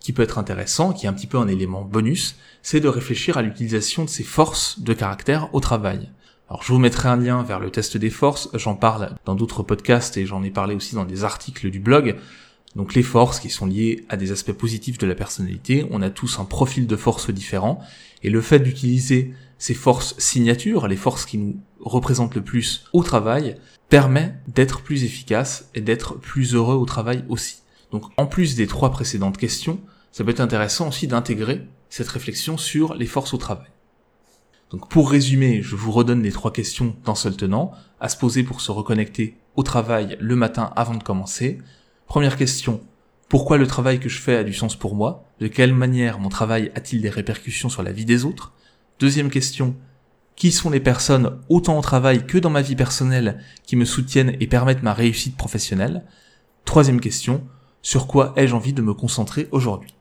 qui 0.00 0.12
peut 0.12 0.22
être 0.22 0.38
intéressant, 0.38 0.92
qui 0.92 1.06
est 1.06 1.08
un 1.08 1.12
petit 1.12 1.26
peu 1.26 1.38
un 1.38 1.48
élément 1.48 1.82
bonus, 1.82 2.36
c'est 2.62 2.80
de 2.80 2.88
réfléchir 2.88 3.36
à 3.36 3.42
l'utilisation 3.42 4.04
de 4.04 4.08
ses 4.08 4.22
forces 4.22 4.80
de 4.80 4.94
caractère 4.94 5.54
au 5.54 5.60
travail. 5.60 6.10
Alors 6.48 6.62
je 6.62 6.72
vous 6.72 6.78
mettrai 6.78 7.10
un 7.10 7.16
lien 7.16 7.42
vers 7.42 7.60
le 7.60 7.70
test 7.70 7.98
des 7.98 8.08
forces, 8.08 8.48
j'en 8.54 8.74
parle 8.74 9.16
dans 9.26 9.34
d'autres 9.34 9.62
podcasts 9.62 10.16
et 10.16 10.24
j'en 10.24 10.42
ai 10.42 10.50
parlé 10.50 10.74
aussi 10.74 10.94
dans 10.94 11.04
des 11.04 11.24
articles 11.24 11.70
du 11.70 11.78
blog. 11.78 12.16
Donc 12.76 12.94
les 12.94 13.02
forces 13.02 13.40
qui 13.40 13.50
sont 13.50 13.66
liées 13.66 14.04
à 14.08 14.16
des 14.16 14.30
aspects 14.30 14.52
positifs 14.52 14.98
de 14.98 15.06
la 15.06 15.14
personnalité, 15.14 15.86
on 15.90 16.02
a 16.02 16.10
tous 16.10 16.38
un 16.38 16.44
profil 16.44 16.86
de 16.86 16.96
force 16.96 17.30
différent, 17.30 17.80
et 18.22 18.30
le 18.30 18.40
fait 18.40 18.60
d'utiliser 18.60 19.32
ces 19.58 19.74
forces 19.74 20.14
signatures, 20.18 20.86
les 20.86 20.96
forces 20.96 21.26
qui 21.26 21.38
nous 21.38 21.60
représentent 21.80 22.34
le 22.34 22.42
plus 22.42 22.84
au 22.92 23.02
travail, 23.02 23.56
permet 23.88 24.34
d'être 24.48 24.82
plus 24.82 25.04
efficace 25.04 25.70
et 25.74 25.80
d'être 25.80 26.14
plus 26.14 26.54
heureux 26.54 26.76
au 26.76 26.84
travail 26.84 27.24
aussi. 27.28 27.62
Donc 27.90 28.04
en 28.16 28.26
plus 28.26 28.54
des 28.54 28.66
trois 28.66 28.90
précédentes 28.90 29.38
questions, 29.38 29.80
ça 30.12 30.24
peut 30.24 30.30
être 30.30 30.40
intéressant 30.40 30.88
aussi 30.88 31.06
d'intégrer 31.06 31.66
cette 31.88 32.08
réflexion 32.08 32.58
sur 32.58 32.94
les 32.94 33.06
forces 33.06 33.34
au 33.34 33.38
travail. 33.38 33.68
Donc 34.70 34.88
pour 34.88 35.10
résumer, 35.10 35.62
je 35.62 35.76
vous 35.76 35.92
redonne 35.92 36.22
les 36.22 36.32
trois 36.32 36.52
questions 36.52 36.94
d'un 37.06 37.14
seul 37.14 37.36
tenant, 37.36 37.72
à 38.00 38.08
se 38.08 38.16
poser 38.16 38.42
pour 38.42 38.60
se 38.60 38.70
reconnecter 38.70 39.36
au 39.56 39.62
travail 39.62 40.16
le 40.20 40.36
matin 40.36 40.70
avant 40.76 40.94
de 40.94 41.02
commencer. 41.02 41.58
Première 42.08 42.38
question, 42.38 42.80
pourquoi 43.28 43.58
le 43.58 43.66
travail 43.66 44.00
que 44.00 44.08
je 44.08 44.18
fais 44.18 44.36
a 44.36 44.42
du 44.42 44.54
sens 44.54 44.76
pour 44.76 44.94
moi? 44.94 45.26
De 45.40 45.46
quelle 45.46 45.74
manière 45.74 46.18
mon 46.18 46.30
travail 46.30 46.72
a-t-il 46.74 47.02
des 47.02 47.10
répercussions 47.10 47.68
sur 47.68 47.82
la 47.82 47.92
vie 47.92 48.06
des 48.06 48.24
autres? 48.24 48.54
Deuxième 48.98 49.28
question, 49.28 49.76
qui 50.34 50.50
sont 50.50 50.70
les 50.70 50.80
personnes, 50.80 51.38
autant 51.50 51.76
au 51.76 51.82
travail 51.82 52.26
que 52.26 52.38
dans 52.38 52.48
ma 52.48 52.62
vie 52.62 52.76
personnelle, 52.76 53.44
qui 53.66 53.76
me 53.76 53.84
soutiennent 53.84 54.34
et 54.40 54.46
permettent 54.46 54.82
ma 54.82 54.94
réussite 54.94 55.36
professionnelle? 55.36 56.02
Troisième 56.64 56.98
question, 56.98 57.44
sur 57.82 58.06
quoi 58.06 58.32
ai-je 58.36 58.54
envie 58.54 58.72
de 58.72 58.80
me 58.80 58.94
concentrer 58.94 59.46
aujourd'hui? 59.52 59.94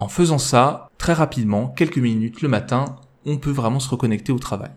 En 0.00 0.08
faisant 0.08 0.38
ça, 0.38 0.90
très 0.98 1.12
rapidement, 1.12 1.68
quelques 1.68 1.98
minutes 1.98 2.42
le 2.42 2.48
matin, 2.48 2.96
on 3.24 3.38
peut 3.38 3.52
vraiment 3.52 3.78
se 3.78 3.90
reconnecter 3.90 4.32
au 4.32 4.40
travail. 4.40 4.72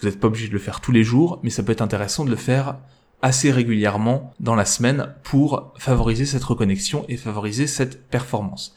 Vous 0.00 0.08
n'êtes 0.08 0.18
pas 0.18 0.26
obligé 0.26 0.48
de 0.48 0.54
le 0.54 0.58
faire 0.58 0.80
tous 0.80 0.90
les 0.90 1.04
jours, 1.04 1.38
mais 1.44 1.50
ça 1.50 1.62
peut 1.62 1.70
être 1.70 1.82
intéressant 1.82 2.24
de 2.24 2.30
le 2.30 2.36
faire 2.36 2.78
assez 3.22 3.52
régulièrement 3.52 4.34
dans 4.40 4.56
la 4.56 4.64
semaine 4.64 5.14
pour 5.22 5.72
favoriser 5.78 6.26
cette 6.26 6.42
reconnexion 6.42 7.04
et 7.08 7.16
favoriser 7.16 7.68
cette 7.68 8.08
performance. 8.08 8.74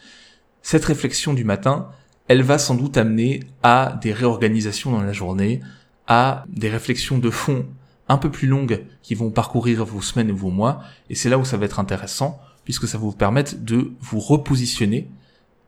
Cette 0.61 0.85
réflexion 0.85 1.33
du 1.33 1.43
matin, 1.43 1.89
elle 2.27 2.43
va 2.43 2.57
sans 2.57 2.75
doute 2.75 2.97
amener 2.97 3.41
à 3.63 3.99
des 4.01 4.13
réorganisations 4.13 4.91
dans 4.91 5.01
la 5.01 5.13
journée, 5.13 5.61
à 6.07 6.45
des 6.47 6.69
réflexions 6.69 7.17
de 7.17 7.29
fond 7.29 7.65
un 8.07 8.17
peu 8.17 8.29
plus 8.29 8.47
longues 8.47 8.85
qui 9.01 9.15
vont 9.15 9.31
parcourir 9.31 9.83
vos 9.83 10.01
semaines 10.01 10.29
et 10.29 10.33
vos 10.33 10.51
mois, 10.51 10.81
et 11.09 11.15
c'est 11.15 11.29
là 11.29 11.39
où 11.39 11.45
ça 11.45 11.57
va 11.57 11.65
être 11.65 11.79
intéressant, 11.79 12.39
puisque 12.63 12.87
ça 12.87 12.97
va 12.97 13.03
vous 13.03 13.11
permettre 13.11 13.55
de 13.59 13.93
vous 13.99 14.19
repositionner 14.19 15.09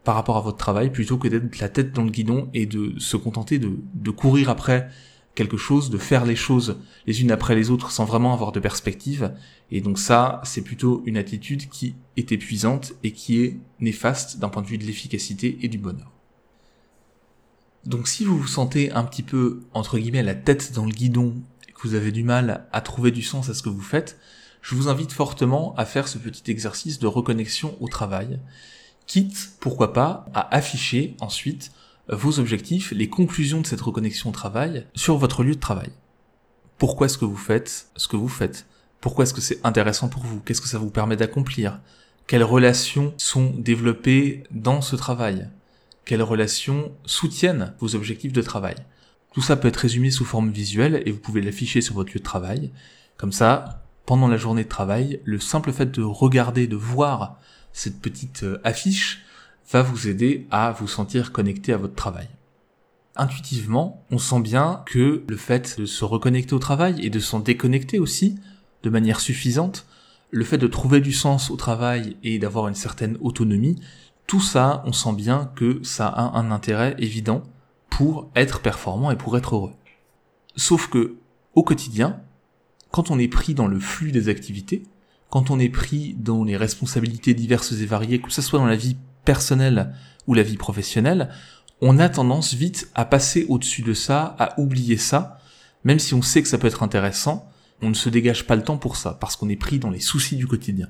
par 0.03 0.15
rapport 0.15 0.37
à 0.37 0.41
votre 0.41 0.57
travail 0.57 0.91
plutôt 0.91 1.17
que 1.17 1.27
d'être 1.27 1.59
la 1.59 1.69
tête 1.69 1.93
dans 1.93 2.03
le 2.03 2.11
guidon 2.11 2.47
et 2.53 2.65
de 2.65 2.93
se 2.97 3.17
contenter 3.17 3.59
de, 3.59 3.71
de 3.93 4.11
courir 4.11 4.49
après 4.49 4.87
quelque 5.37 5.55
chose, 5.55 5.91
de 5.91 5.99
faire 5.99 6.25
les 6.25 6.35
choses 6.35 6.77
les 7.05 7.21
unes 7.21 7.31
après 7.31 7.55
les 7.55 7.69
autres 7.69 7.91
sans 7.91 8.05
vraiment 8.05 8.33
avoir 8.33 8.51
de 8.51 8.59
perspective. 8.59 9.33
Et 9.71 9.81
donc 9.81 9.99
ça, 9.99 10.41
c'est 10.43 10.63
plutôt 10.63 11.03
une 11.05 11.15
attitude 11.15 11.69
qui 11.69 11.95
est 12.17 12.31
épuisante 12.31 12.93
et 13.03 13.11
qui 13.11 13.41
est 13.41 13.59
néfaste 13.79 14.39
d'un 14.39 14.49
point 14.49 14.63
de 14.63 14.67
vue 14.67 14.79
de 14.79 14.83
l'efficacité 14.83 15.59
et 15.61 15.67
du 15.67 15.77
bonheur. 15.77 16.11
Donc 17.85 18.07
si 18.07 18.25
vous 18.25 18.37
vous 18.37 18.47
sentez 18.47 18.91
un 18.91 19.03
petit 19.03 19.23
peu, 19.23 19.61
entre 19.73 19.99
guillemets, 19.99 20.23
la 20.23 20.35
tête 20.35 20.73
dans 20.73 20.85
le 20.85 20.91
guidon 20.91 21.35
et 21.69 21.71
que 21.71 21.81
vous 21.83 21.93
avez 21.93 22.11
du 22.11 22.23
mal 22.23 22.67
à 22.73 22.81
trouver 22.81 23.11
du 23.11 23.21
sens 23.21 23.47
à 23.49 23.53
ce 23.53 23.61
que 23.61 23.69
vous 23.69 23.81
faites, 23.81 24.17
je 24.63 24.73
vous 24.73 24.89
invite 24.89 25.11
fortement 25.11 25.75
à 25.75 25.85
faire 25.85 26.07
ce 26.07 26.17
petit 26.17 26.49
exercice 26.49 26.97
de 26.97 27.07
reconnexion 27.07 27.77
au 27.79 27.87
travail, 27.87 28.39
quitte, 29.05 29.51
pourquoi 29.59 29.93
pas, 29.93 30.25
à 30.33 30.53
afficher 30.53 31.15
ensuite 31.21 31.71
vos 32.09 32.39
objectifs, 32.39 32.91
les 32.91 33.09
conclusions 33.09 33.61
de 33.61 33.67
cette 33.67 33.81
reconnexion 33.81 34.29
au 34.29 34.33
travail 34.33 34.85
sur 34.95 35.17
votre 35.17 35.43
lieu 35.43 35.55
de 35.55 35.59
travail. 35.59 35.89
Pourquoi 36.77 37.07
est-ce 37.07 37.17
que 37.17 37.25
vous 37.25 37.37
faites 37.37 37.87
ce 37.95 38.07
que 38.07 38.15
vous 38.15 38.29
faites? 38.29 38.65
Pourquoi 39.01 39.23
est-ce 39.23 39.33
que 39.33 39.41
c'est 39.41 39.59
intéressant 39.65 40.09
pour 40.09 40.23
vous? 40.23 40.39
Qu'est-ce 40.39 40.61
que 40.61 40.67
ça 40.67 40.77
vous 40.77 40.89
permet 40.89 41.17
d'accomplir? 41.17 41.79
Quelles 42.27 42.43
relations 42.43 43.13
sont 43.17 43.53
développées 43.57 44.43
dans 44.51 44.81
ce 44.81 44.95
travail? 44.95 45.49
Quelles 46.05 46.23
relations 46.23 46.91
soutiennent 47.05 47.73
vos 47.79 47.95
objectifs 47.95 48.33
de 48.33 48.41
travail? 48.41 48.75
Tout 49.33 49.41
ça 49.41 49.55
peut 49.55 49.67
être 49.67 49.77
résumé 49.77 50.09
sous 50.09 50.25
forme 50.25 50.51
visuelle 50.51 51.03
et 51.05 51.11
vous 51.11 51.19
pouvez 51.19 51.41
l'afficher 51.41 51.81
sur 51.81 51.95
votre 51.95 52.11
lieu 52.13 52.19
de 52.19 52.23
travail. 52.23 52.71
Comme 53.17 53.31
ça, 53.31 53.83
pendant 54.05 54.27
la 54.27 54.37
journée 54.37 54.63
de 54.63 54.69
travail, 54.69 55.19
le 55.25 55.39
simple 55.39 55.71
fait 55.71 55.91
de 55.91 56.01
regarder, 56.01 56.67
de 56.67 56.75
voir 56.75 57.39
cette 57.73 58.01
petite 58.01 58.43
euh, 58.43 58.59
affiche 58.63 59.23
va 59.71 59.81
vous 59.81 60.07
aider 60.07 60.47
à 60.51 60.71
vous 60.71 60.87
sentir 60.87 61.31
connecté 61.31 61.73
à 61.73 61.77
votre 61.77 61.95
travail. 61.95 62.27
Intuitivement, 63.15 64.03
on 64.11 64.17
sent 64.17 64.41
bien 64.41 64.83
que 64.85 65.23
le 65.27 65.37
fait 65.37 65.79
de 65.79 65.85
se 65.85 66.05
reconnecter 66.05 66.53
au 66.53 66.59
travail 66.59 67.03
et 67.03 67.09
de 67.09 67.19
s'en 67.19 67.39
déconnecter 67.39 67.99
aussi, 67.99 68.37
de 68.83 68.89
manière 68.89 69.19
suffisante, 69.19 69.87
le 70.29 70.43
fait 70.43 70.57
de 70.57 70.67
trouver 70.67 71.01
du 71.01 71.13
sens 71.13 71.49
au 71.49 71.55
travail 71.55 72.17
et 72.23 72.37
d'avoir 72.37 72.67
une 72.67 72.75
certaine 72.75 73.17
autonomie, 73.21 73.81
tout 74.27 74.41
ça, 74.41 74.83
on 74.85 74.93
sent 74.93 75.13
bien 75.13 75.51
que 75.55 75.81
ça 75.83 76.07
a 76.07 76.37
un 76.37 76.51
intérêt 76.51 76.95
évident 76.99 77.43
pour 77.89 78.29
être 78.35 78.61
performant 78.61 79.09
et 79.09 79.15
pour 79.15 79.37
être 79.37 79.55
heureux. 79.55 79.73
Sauf 80.55 80.89
que, 80.89 81.15
au 81.55 81.63
quotidien, 81.63 82.19
quand 82.91 83.09
on 83.09 83.19
est 83.19 83.27
pris 83.27 83.53
dans 83.53 83.67
le 83.67 83.79
flux 83.79 84.11
des 84.11 84.29
activités, 84.29 84.83
quand 85.29 85.49
on 85.49 85.59
est 85.59 85.69
pris 85.69 86.13
dans 86.17 86.43
les 86.43 86.57
responsabilités 86.57 87.33
diverses 87.33 87.71
et 87.71 87.85
variées, 87.85 88.19
que 88.21 88.31
ce 88.31 88.41
soit 88.41 88.59
dans 88.59 88.65
la 88.65 88.75
vie 88.75 88.97
personnelle 89.27 89.93
ou 90.25 90.33
la 90.33 90.41
vie 90.41 90.55
professionnelle, 90.55 91.29
on 91.81 91.99
a 91.99 92.07
tendance 92.07 92.53
vite 92.53 92.89
à 92.95 93.03
passer 93.03 93.45
au-dessus 93.49 93.81
de 93.81 93.93
ça, 93.93 94.37
à 94.39 94.57
oublier 94.57 94.95
ça, 94.95 95.37
même 95.83 95.99
si 95.99 96.13
on 96.13 96.21
sait 96.21 96.41
que 96.41 96.47
ça 96.47 96.57
peut 96.57 96.67
être 96.67 96.81
intéressant, 96.81 97.51
on 97.81 97.89
ne 97.89 97.93
se 97.93 98.07
dégage 98.07 98.47
pas 98.47 98.55
le 98.55 98.63
temps 98.63 98.77
pour 98.77 98.95
ça, 98.95 99.17
parce 99.19 99.35
qu'on 99.35 99.49
est 99.49 99.57
pris 99.57 99.79
dans 99.79 99.89
les 99.89 99.99
soucis 99.99 100.37
du 100.37 100.47
quotidien. 100.47 100.87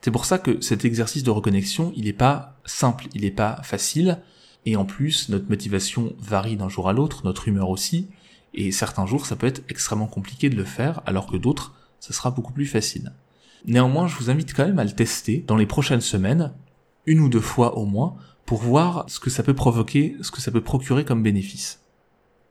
C'est 0.00 0.10
pour 0.10 0.24
ça 0.24 0.38
que 0.38 0.62
cet 0.62 0.86
exercice 0.86 1.22
de 1.22 1.30
reconnexion, 1.30 1.92
il 1.96 2.06
n'est 2.06 2.14
pas 2.14 2.58
simple, 2.64 3.08
il 3.14 3.20
n'est 3.20 3.30
pas 3.30 3.60
facile, 3.62 4.22
et 4.64 4.76
en 4.76 4.86
plus, 4.86 5.28
notre 5.28 5.50
motivation 5.50 6.16
varie 6.18 6.56
d'un 6.56 6.70
jour 6.70 6.88
à 6.88 6.94
l'autre, 6.94 7.26
notre 7.26 7.46
humeur 7.46 7.68
aussi, 7.68 8.08
et 8.54 8.72
certains 8.72 9.04
jours, 9.04 9.26
ça 9.26 9.36
peut 9.36 9.46
être 9.46 9.62
extrêmement 9.68 10.06
compliqué 10.06 10.48
de 10.48 10.56
le 10.56 10.64
faire, 10.64 11.02
alors 11.04 11.26
que 11.26 11.36
d'autres, 11.36 11.74
ça 12.00 12.14
sera 12.14 12.30
beaucoup 12.30 12.54
plus 12.54 12.66
facile. 12.66 13.12
Néanmoins, 13.64 14.06
je 14.06 14.16
vous 14.16 14.30
invite 14.30 14.54
quand 14.54 14.66
même 14.66 14.78
à 14.78 14.84
le 14.84 14.92
tester 14.92 15.44
dans 15.46 15.56
les 15.56 15.66
prochaines 15.66 16.00
semaines, 16.00 16.52
une 17.06 17.20
ou 17.20 17.28
deux 17.28 17.40
fois 17.40 17.78
au 17.78 17.86
moins, 17.86 18.16
pour 18.46 18.58
voir 18.58 19.04
ce 19.08 19.20
que 19.20 19.30
ça 19.30 19.42
peut 19.42 19.54
provoquer, 19.54 20.16
ce 20.20 20.30
que 20.30 20.40
ça 20.40 20.50
peut 20.50 20.60
procurer 20.60 21.04
comme 21.04 21.22
bénéfice. 21.22 21.80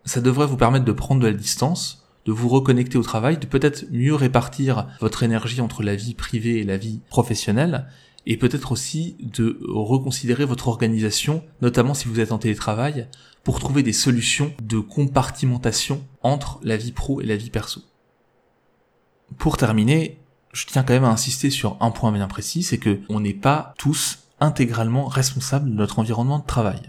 Ça 0.06 0.22
devrait 0.22 0.48
vous 0.48 0.58
permettre 0.58 0.86
de 0.86 0.92
prendre 0.92 1.22
de 1.22 1.28
la 1.28 1.34
distance, 1.34 2.04
de 2.26 2.32
vous 2.32 2.50
reconnecter 2.50 2.98
au 2.98 3.04
travail, 3.04 3.38
de 3.38 3.46
peut-être 3.46 3.86
mieux 3.92 4.16
répartir 4.16 4.88
votre 5.02 5.24
énergie 5.24 5.62
entre 5.62 5.84
la 5.84 5.96
vie 5.96 6.16
privée 6.16 6.60
et 6.60 6.64
la 6.64 6.78
vie 6.78 7.02
professionnelle, 7.10 7.88
et 8.26 8.38
peut-être 8.38 8.72
aussi 8.72 9.18
de 9.20 9.60
reconsidérer 9.68 10.46
votre 10.46 10.68
organisation, 10.68 11.44
notamment 11.62 11.94
si 11.94 12.08
vous 12.08 12.20
êtes 12.20 12.32
en 12.32 12.38
télétravail, 12.38 13.08
pour 13.44 13.60
trouver 13.60 13.84
des 13.84 13.94
solutions 13.94 14.54
de 14.62 14.80
compartimentation 14.80 16.04
entre 16.22 16.60
la 16.64 16.78
vie 16.78 16.94
pro 16.94 17.22
et 17.22 17.26
la 17.26 17.36
vie 17.36 17.50
perso. 17.50 17.82
Pour 19.38 19.58
terminer, 19.58 20.23
je 20.54 20.66
tiens 20.68 20.84
quand 20.84 20.94
même 20.94 21.04
à 21.04 21.10
insister 21.10 21.50
sur 21.50 21.78
un 21.82 21.92
point 21.92 22.12
bien 22.12 22.28
précis, 22.28 22.64
c'est 22.64 22.78
que 22.78 23.02
on 23.10 23.20
n'est 23.20 23.34
pas 23.34 23.74
tous 23.78 24.20
intégralement 24.40 25.08
responsables 25.08 25.70
de 25.70 25.76
notre 25.76 26.00
environnement 26.00 26.40
de 26.40 26.46
travail. 26.46 26.82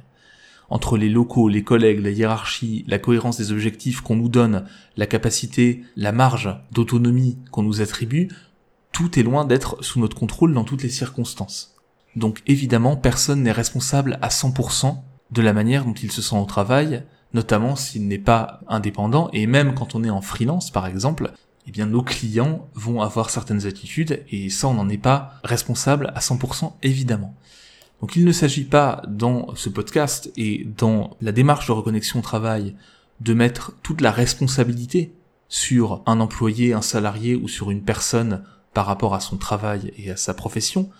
Entre 0.70 0.96
les 0.96 1.08
locaux, 1.08 1.48
les 1.48 1.64
collègues, 1.64 2.02
la 2.02 2.10
hiérarchie, 2.10 2.84
la 2.88 2.98
cohérence 2.98 3.38
des 3.38 3.52
objectifs 3.52 4.00
qu'on 4.00 4.16
nous 4.16 4.28
donne, 4.28 4.66
la 4.96 5.06
capacité, 5.06 5.82
la 5.96 6.12
marge 6.12 6.56
d'autonomie 6.72 7.38
qu'on 7.50 7.62
nous 7.62 7.80
attribue, 7.80 8.28
tout 8.92 9.18
est 9.18 9.22
loin 9.22 9.44
d'être 9.44 9.82
sous 9.82 9.98
notre 9.98 10.16
contrôle 10.16 10.54
dans 10.54 10.64
toutes 10.64 10.82
les 10.82 10.88
circonstances. 10.88 11.74
Donc 12.16 12.42
évidemment, 12.46 12.96
personne 12.96 13.42
n'est 13.42 13.52
responsable 13.52 14.18
à 14.22 14.28
100% 14.28 14.96
de 15.30 15.42
la 15.42 15.52
manière 15.52 15.84
dont 15.84 15.94
il 15.94 16.12
se 16.12 16.22
sent 16.22 16.36
au 16.36 16.44
travail, 16.44 17.02
notamment 17.32 17.76
s'il 17.76 18.06
n'est 18.06 18.18
pas 18.18 18.60
indépendant, 18.68 19.30
et 19.32 19.46
même 19.46 19.74
quand 19.74 19.94
on 19.94 20.04
est 20.04 20.10
en 20.10 20.20
freelance 20.20 20.70
par 20.70 20.86
exemple, 20.86 21.32
eh 21.66 21.70
bien 21.70 21.86
nos 21.86 22.02
clients 22.02 22.68
vont 22.74 23.00
avoir 23.00 23.30
certaines 23.30 23.66
attitudes, 23.66 24.22
et 24.30 24.50
ça 24.50 24.68
on 24.68 24.74
n'en 24.74 24.88
est 24.88 24.98
pas 24.98 25.34
responsable 25.44 26.12
à 26.14 26.20
100% 26.20 26.72
évidemment. 26.82 27.34
Donc 28.00 28.16
il 28.16 28.24
ne 28.24 28.32
s'agit 28.32 28.64
pas 28.64 29.02
dans 29.08 29.54
ce 29.54 29.68
podcast 29.68 30.30
et 30.36 30.66
dans 30.76 31.16
la 31.20 31.32
démarche 31.32 31.66
de 31.66 31.72
reconnexion 31.72 32.18
au 32.18 32.22
travail 32.22 32.74
de 33.20 33.34
mettre 33.34 33.72
toute 33.82 34.00
la 34.00 34.10
responsabilité 34.10 35.14
sur 35.48 36.02
un 36.06 36.20
employé, 36.20 36.74
un 36.74 36.82
salarié 36.82 37.34
ou 37.34 37.48
sur 37.48 37.70
une 37.70 37.82
personne 37.82 38.42
par 38.74 38.86
rapport 38.86 39.14
à 39.14 39.20
son 39.20 39.36
travail 39.36 39.92
et 39.96 40.10
à 40.10 40.16
sa 40.16 40.34
profession, 40.34 40.90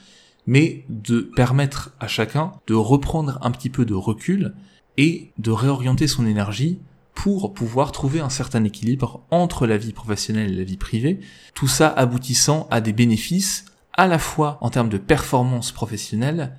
mais 0.47 0.85
de 0.89 1.21
permettre 1.21 1.93
à 2.01 2.07
chacun 2.07 2.53
de 2.67 2.75
reprendre 2.75 3.39
un 3.43 3.51
petit 3.51 3.71
peu 3.71 3.85
de 3.85 3.95
recul 3.95 4.55
et 4.97 5.33
de 5.39 5.51
réorienter 5.51 6.07
son 6.07 6.25
énergie 6.25 6.79
pour 7.15 7.55
pouvoir 7.55 7.93
trouver 7.93 8.21
un 8.21 8.29
certain 8.29 8.65
équilibre 8.65 9.25
entre 9.31 9.67
la 9.67 9.79
vie 9.79 9.93
professionnelle 9.93 10.53
et 10.53 10.57
la 10.57 10.65
vie 10.65 10.77
privée, 10.77 11.21
tout 11.55 11.69
ça 11.69 11.89
aboutissant 11.89 12.67
à 12.71 12.81
des 12.81 12.93
bénéfices 12.93 13.67
à 13.93 14.07
la 14.07 14.19
fois 14.19 14.59
en 14.61 14.71
termes 14.71 14.89
de 14.89 14.99
performance 14.99 15.73
professionnelle 15.73 16.57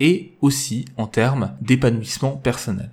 et 0.00 0.36
aussi 0.40 0.84
en 0.96 1.06
termes 1.06 1.56
d'épanouissement 1.60 2.32
personnel. 2.32 2.90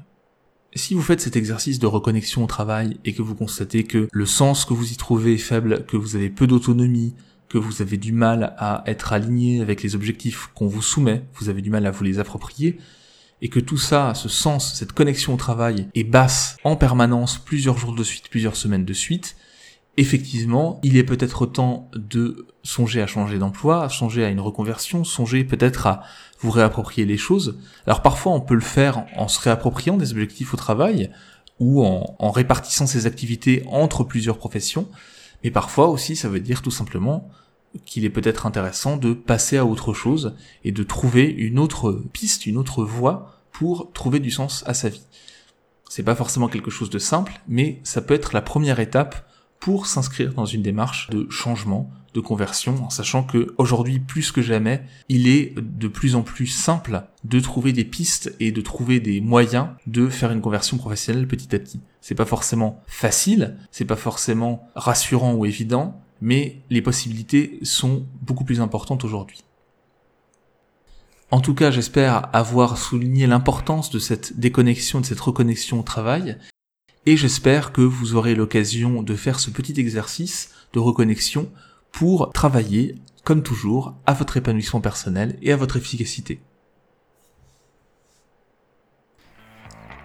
Si 0.75 0.93
vous 0.93 1.01
faites 1.01 1.21
cet 1.21 1.35
exercice 1.35 1.77
de 1.77 1.85
reconnexion 1.85 2.43
au 2.43 2.47
travail 2.47 2.97
et 3.05 3.13
que 3.13 3.21
vous 3.21 3.35
constatez 3.35 3.83
que 3.83 4.07
le 4.11 4.25
sens 4.25 4.65
que 4.65 4.73
vous 4.73 4.91
y 4.91 4.95
trouvez 4.95 5.33
est 5.33 5.37
faible, 5.37 5.85
que 5.85 5.97
vous 5.97 6.15
avez 6.15 6.29
peu 6.29 6.47
d'autonomie, 6.47 7.13
que 7.49 7.59
vous 7.59 7.83
avez 7.83 7.97
du 7.97 8.11
mal 8.11 8.55
à 8.57 8.83
être 8.87 9.13
aligné 9.13 9.61
avec 9.61 9.83
les 9.83 9.95
objectifs 9.95 10.49
qu'on 10.55 10.67
vous 10.67 10.81
soumet, 10.81 11.23
vous 11.35 11.49
avez 11.49 11.61
du 11.61 11.69
mal 11.69 11.85
à 11.85 11.91
vous 11.91 12.03
les 12.03 12.17
approprier, 12.17 12.79
et 13.43 13.49
que 13.49 13.59
tout 13.59 13.77
ça, 13.77 14.13
ce 14.15 14.29
sens, 14.29 14.73
cette 14.73 14.93
connexion 14.93 15.33
au 15.33 15.37
travail 15.37 15.89
est 15.95 16.05
basse 16.05 16.55
en 16.63 16.77
permanence 16.77 17.37
plusieurs 17.37 17.77
jours 17.77 17.93
de 17.93 18.03
suite, 18.03 18.29
plusieurs 18.29 18.55
semaines 18.55 18.85
de 18.85 18.93
suite, 18.93 19.35
effectivement, 19.97 20.79
il 20.81 20.95
est 20.95 21.03
peut-être 21.03 21.45
temps 21.45 21.91
de 21.93 22.47
songer 22.63 23.01
à 23.01 23.05
changer 23.05 23.39
d'emploi, 23.39 23.83
à 23.83 23.89
songer 23.89 24.23
à 24.23 24.29
une 24.29 24.39
reconversion, 24.39 25.03
songer 25.03 25.43
peut-être 25.43 25.87
à 25.87 26.03
vous 26.39 26.51
réapproprier 26.51 27.05
les 27.05 27.17
choses. 27.17 27.59
Alors 27.85 28.01
parfois 28.01 28.31
on 28.31 28.39
peut 28.39 28.55
le 28.55 28.61
faire 28.61 29.05
en 29.17 29.27
se 29.27 29.41
réappropriant 29.41 29.97
des 29.97 30.13
objectifs 30.13 30.53
au 30.53 30.57
travail 30.57 31.11
ou 31.59 31.83
en, 31.85 32.15
en 32.19 32.31
répartissant 32.31 32.87
ses 32.87 33.07
activités 33.07 33.63
entre 33.67 34.05
plusieurs 34.05 34.37
professions, 34.37 34.87
mais 35.43 35.51
parfois 35.51 35.89
aussi 35.89 36.15
ça 36.15 36.29
veut 36.29 36.39
dire 36.39 36.61
tout 36.61 36.71
simplement 36.71 37.29
qu'il 37.85 38.05
est 38.05 38.09
peut-être 38.09 38.45
intéressant 38.45 38.97
de 38.97 39.13
passer 39.13 39.57
à 39.57 39.65
autre 39.65 39.93
chose 39.93 40.35
et 40.63 40.71
de 40.71 40.83
trouver 40.83 41.25
une 41.25 41.59
autre 41.59 42.03
piste, 42.13 42.45
une 42.45 42.57
autre 42.57 42.83
voie 42.83 43.41
pour 43.51 43.91
trouver 43.93 44.19
du 44.19 44.31
sens 44.31 44.63
à 44.67 44.73
sa 44.73 44.89
vie. 44.89 45.03
C'est 45.89 46.03
pas 46.03 46.15
forcément 46.15 46.47
quelque 46.47 46.71
chose 46.71 46.89
de 46.89 46.99
simple, 46.99 47.41
mais 47.47 47.79
ça 47.83 48.01
peut 48.01 48.15
être 48.15 48.33
la 48.33 48.41
première 48.41 48.79
étape 48.79 49.29
pour 49.59 49.85
s'inscrire 49.87 50.33
dans 50.33 50.45
une 50.45 50.61
démarche 50.61 51.09
de 51.09 51.25
changement, 51.29 51.89
de 52.13 52.19
conversion, 52.19 52.83
en 52.83 52.89
sachant 52.89 53.23
que 53.23 53.53
aujourd'hui 53.57 53.99
plus 53.99 54.31
que 54.31 54.41
jamais, 54.41 54.83
il 55.07 55.27
est 55.27 55.55
de 55.55 55.87
plus 55.87 56.15
en 56.15 56.21
plus 56.21 56.47
simple 56.47 57.03
de 57.23 57.39
trouver 57.39 57.73
des 57.73 57.85
pistes 57.85 58.35
et 58.39 58.51
de 58.51 58.61
trouver 58.61 58.99
des 58.99 59.21
moyens 59.21 59.67
de 59.87 60.09
faire 60.09 60.31
une 60.31 60.41
conversion 60.41 60.77
professionnelle 60.77 61.27
petit 61.27 61.55
à 61.55 61.59
petit. 61.59 61.79
C'est 62.01 62.13
pas 62.15 62.25
forcément 62.25 62.83
facile, 62.87 63.55
c'est 63.71 63.85
pas 63.85 63.95
forcément 63.95 64.67
rassurant 64.75 65.33
ou 65.33 65.45
évident, 65.45 66.02
mais 66.23 66.61
les 66.69 66.81
possibilités 66.81 67.59
sont 67.63 68.05
beaucoup 68.21 68.45
plus 68.45 68.61
importantes 68.61 69.03
aujourd'hui. 69.03 69.43
En 71.31 71.41
tout 71.41 71.53
cas, 71.53 71.69
j'espère 71.69 72.29
avoir 72.33 72.77
souligné 72.77 73.27
l'importance 73.27 73.89
de 73.89 73.99
cette 73.99 74.39
déconnexion, 74.39 75.01
de 75.01 75.05
cette 75.05 75.19
reconnexion 75.19 75.81
au 75.81 75.83
travail, 75.83 76.37
et 77.05 77.17
j'espère 77.17 77.73
que 77.73 77.81
vous 77.81 78.15
aurez 78.15 78.35
l'occasion 78.35 79.03
de 79.03 79.15
faire 79.15 79.37
ce 79.41 79.49
petit 79.49 79.77
exercice 79.77 80.51
de 80.71 80.79
reconnexion 80.79 81.51
pour 81.91 82.31
travailler, 82.31 82.95
comme 83.25 83.43
toujours, 83.43 83.93
à 84.05 84.13
votre 84.13 84.37
épanouissement 84.37 84.79
personnel 84.79 85.37
et 85.41 85.51
à 85.51 85.57
votre 85.57 85.75
efficacité. 85.75 86.39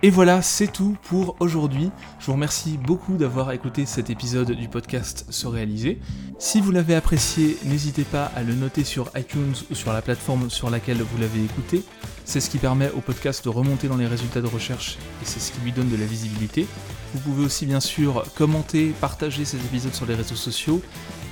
Et 0.04 0.10
voilà, 0.10 0.42
c'est 0.42 0.68
tout 0.68 0.96
pour 1.08 1.34
aujourd'hui. 1.40 1.90
Je 2.20 2.26
vous 2.26 2.34
remercie 2.34 2.78
beaucoup 2.78 3.16
d'avoir 3.16 3.50
écouté 3.50 3.84
cet 3.84 4.10
épisode 4.10 4.52
du 4.52 4.68
podcast 4.68 5.26
Se 5.30 5.48
réaliser. 5.48 5.98
Si 6.38 6.60
vous 6.60 6.70
l'avez 6.70 6.94
apprécié, 6.94 7.58
n'hésitez 7.64 8.04
pas 8.04 8.30
à 8.36 8.44
le 8.44 8.54
noter 8.54 8.84
sur 8.84 9.10
iTunes 9.16 9.56
ou 9.72 9.74
sur 9.74 9.92
la 9.92 10.00
plateforme 10.00 10.50
sur 10.50 10.70
laquelle 10.70 11.02
vous 11.02 11.18
l'avez 11.18 11.42
écouté. 11.42 11.82
C'est 12.24 12.38
ce 12.38 12.48
qui 12.48 12.58
permet 12.58 12.92
au 12.92 13.00
podcast 13.00 13.44
de 13.44 13.48
remonter 13.48 13.88
dans 13.88 13.96
les 13.96 14.06
résultats 14.06 14.40
de 14.40 14.46
recherche 14.46 14.98
et 15.20 15.24
c'est 15.24 15.40
ce 15.40 15.50
qui 15.50 15.60
lui 15.62 15.72
donne 15.72 15.88
de 15.88 15.96
la 15.96 16.06
visibilité. 16.06 16.68
Vous 17.12 17.20
pouvez 17.20 17.44
aussi 17.44 17.66
bien 17.66 17.80
sûr 17.80 18.24
commenter, 18.36 18.94
partager 19.00 19.44
cet 19.44 19.64
épisode 19.64 19.94
sur 19.94 20.06
les 20.06 20.14
réseaux 20.14 20.36
sociaux. 20.36 20.80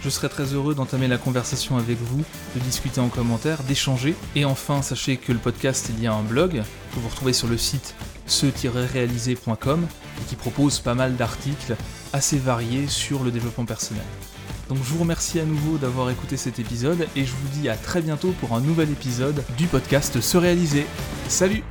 Je 0.02 0.10
serai 0.10 0.28
très 0.28 0.54
heureux 0.54 0.74
d'entamer 0.74 1.06
la 1.06 1.18
conversation 1.18 1.76
avec 1.76 1.98
vous, 1.98 2.24
de 2.56 2.60
discuter 2.60 3.00
en 3.00 3.10
commentaire, 3.10 3.62
d'échanger. 3.62 4.16
Et 4.34 4.44
enfin, 4.44 4.82
sachez 4.82 5.18
que 5.18 5.30
le 5.30 5.38
podcast, 5.38 5.88
il 5.96 6.02
y 6.02 6.08
a 6.08 6.12
un 6.12 6.22
blog 6.22 6.64
que 6.92 6.98
vous 6.98 7.08
retrouvez 7.08 7.32
sur 7.32 7.46
le 7.46 7.58
site 7.58 7.94
ce-réalisé.com 8.26 9.86
et 10.20 10.24
qui 10.28 10.36
propose 10.36 10.80
pas 10.80 10.94
mal 10.94 11.16
d'articles 11.16 11.76
assez 12.12 12.38
variés 12.38 12.86
sur 12.88 13.22
le 13.22 13.30
développement 13.30 13.64
personnel. 13.64 14.04
Donc 14.68 14.78
je 14.78 14.92
vous 14.92 15.00
remercie 15.00 15.38
à 15.38 15.44
nouveau 15.44 15.78
d'avoir 15.78 16.10
écouté 16.10 16.36
cet 16.36 16.58
épisode 16.58 17.06
et 17.14 17.24
je 17.24 17.32
vous 17.32 17.48
dis 17.60 17.68
à 17.68 17.76
très 17.76 18.02
bientôt 18.02 18.32
pour 18.40 18.54
un 18.54 18.60
nouvel 18.60 18.90
épisode 18.90 19.44
du 19.56 19.66
podcast 19.66 20.20
Se 20.20 20.36
réaliser. 20.36 20.86
Salut 21.28 21.62